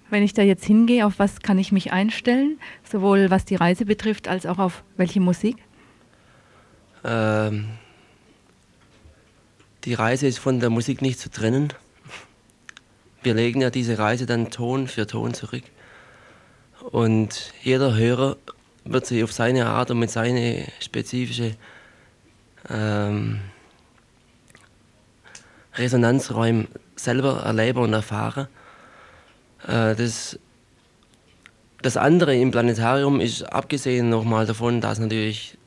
[0.09, 3.85] Wenn ich da jetzt hingehe, auf was kann ich mich einstellen, sowohl was die Reise
[3.85, 5.57] betrifft, als auch auf welche Musik?
[7.03, 7.69] Ähm,
[9.83, 11.71] die Reise ist von der Musik nicht zu trennen.
[13.21, 15.65] Wir legen ja diese Reise dann Ton für Ton zurück.
[16.89, 18.37] Und jeder Hörer
[18.85, 21.57] wird sie auf seine Art und mit seiner spezifischen
[22.69, 23.39] ähm,
[25.75, 28.47] Resonanzräumen selber erleben und erfahren.
[29.67, 30.39] Äh, das,
[31.81, 35.57] das andere im Planetarium ist abgesehen nochmal davon, dass natürlich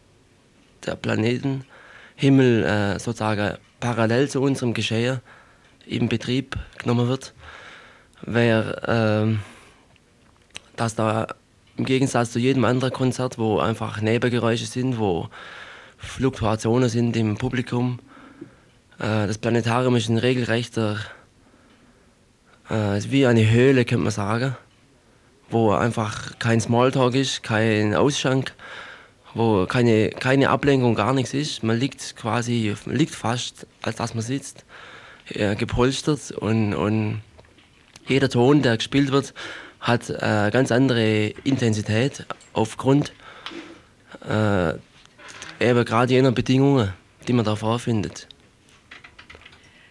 [0.87, 5.21] der Planetenhimmel äh, sozusagen parallel zu unserem Geschehen
[5.87, 7.35] in Betrieb genommen wird,
[8.23, 11.27] wäre, äh, dass da
[11.77, 15.29] im Gegensatz zu jedem anderen Konzert, wo einfach Nebengeräusche sind, wo
[16.05, 17.99] Fluktuationen sind im Publikum.
[18.99, 20.99] Äh, das Planetarium ist ein regelrechter,
[22.71, 24.57] äh, ist wie eine Höhle, könnte man sagen,
[25.51, 28.55] wo einfach kein Smalltalk ist, kein Ausschank,
[29.35, 31.63] wo keine, keine Ablenkung, gar nichts ist.
[31.63, 34.65] Man liegt quasi, man liegt fast, als dass man sitzt.
[35.27, 37.23] gepolstert und, und
[38.07, 39.33] jeder Ton, der gespielt wird,
[39.81, 43.13] hat äh, ganz andere Intensität aufgrund
[44.27, 44.75] äh,
[45.61, 46.93] eben gerade jener Bedingungen,
[47.27, 48.29] die man da vorfindet.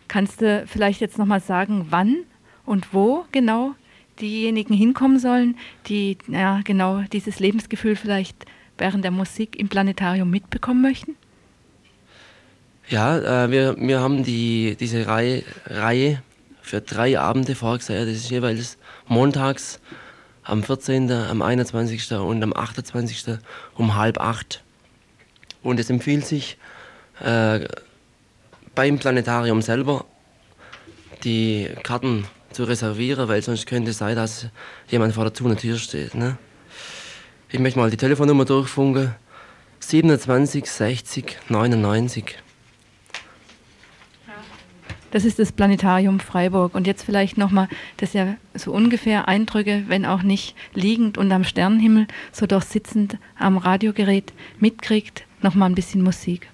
[0.07, 2.25] Kannst du vielleicht jetzt nochmal sagen, wann
[2.65, 3.73] und wo genau
[4.19, 5.57] diejenigen hinkommen sollen,
[5.87, 8.45] die ja, genau dieses Lebensgefühl vielleicht
[8.77, 11.15] während der Musik im Planetarium mitbekommen möchten?
[12.89, 16.21] Ja, äh, wir, wir haben die, diese Reihe, Reihe
[16.61, 18.05] für drei Abende vorgesehen.
[18.05, 19.79] Das ist jeweils montags
[20.43, 22.11] am 14., am 21.
[22.11, 23.37] und am 28.
[23.75, 24.63] um halb acht.
[25.63, 26.57] Und es empfiehlt sich
[27.21, 27.61] äh,
[28.75, 30.05] beim Planetarium selber
[31.23, 34.47] die Karten zu reservieren, weil sonst könnte es sein, dass
[34.89, 36.15] jemand vor der Tür steht.
[36.15, 36.37] Ne?
[37.49, 39.15] Ich möchte mal die Telefonnummer durchfunken.
[39.79, 42.37] 27 60 99.
[45.11, 46.73] Das ist das Planetarium Freiburg.
[46.73, 51.43] Und jetzt vielleicht nochmal, dass ja so ungefähr Eindrücke, wenn auch nicht liegend und am
[51.43, 56.52] Sternenhimmel, so doch sitzend am Radiogerät mitkriegt, nochmal ein bisschen Musik.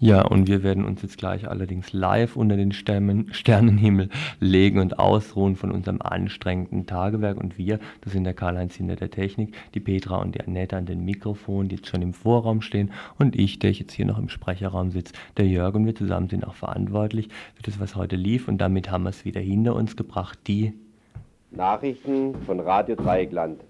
[0.00, 5.00] Ja, und wir werden uns jetzt gleich allerdings live unter den Sternen, Sternenhimmel legen und
[5.00, 7.36] ausruhen von unserem anstrengenden Tagewerk.
[7.36, 10.86] Und wir, das sind der Karl-Heinz hinter der Technik, die Petra und die Annette an
[10.86, 14.18] den Mikrofonen, die jetzt schon im Vorraum stehen und ich, der ich jetzt hier noch
[14.18, 18.14] im Sprecherraum sitze, der Jörg und wir zusammen sind auch verantwortlich für das, was heute
[18.14, 18.46] lief.
[18.46, 20.74] Und damit haben wir es wieder hinter uns gebracht, die
[21.50, 23.60] Nachrichten von Radio Dreieckland.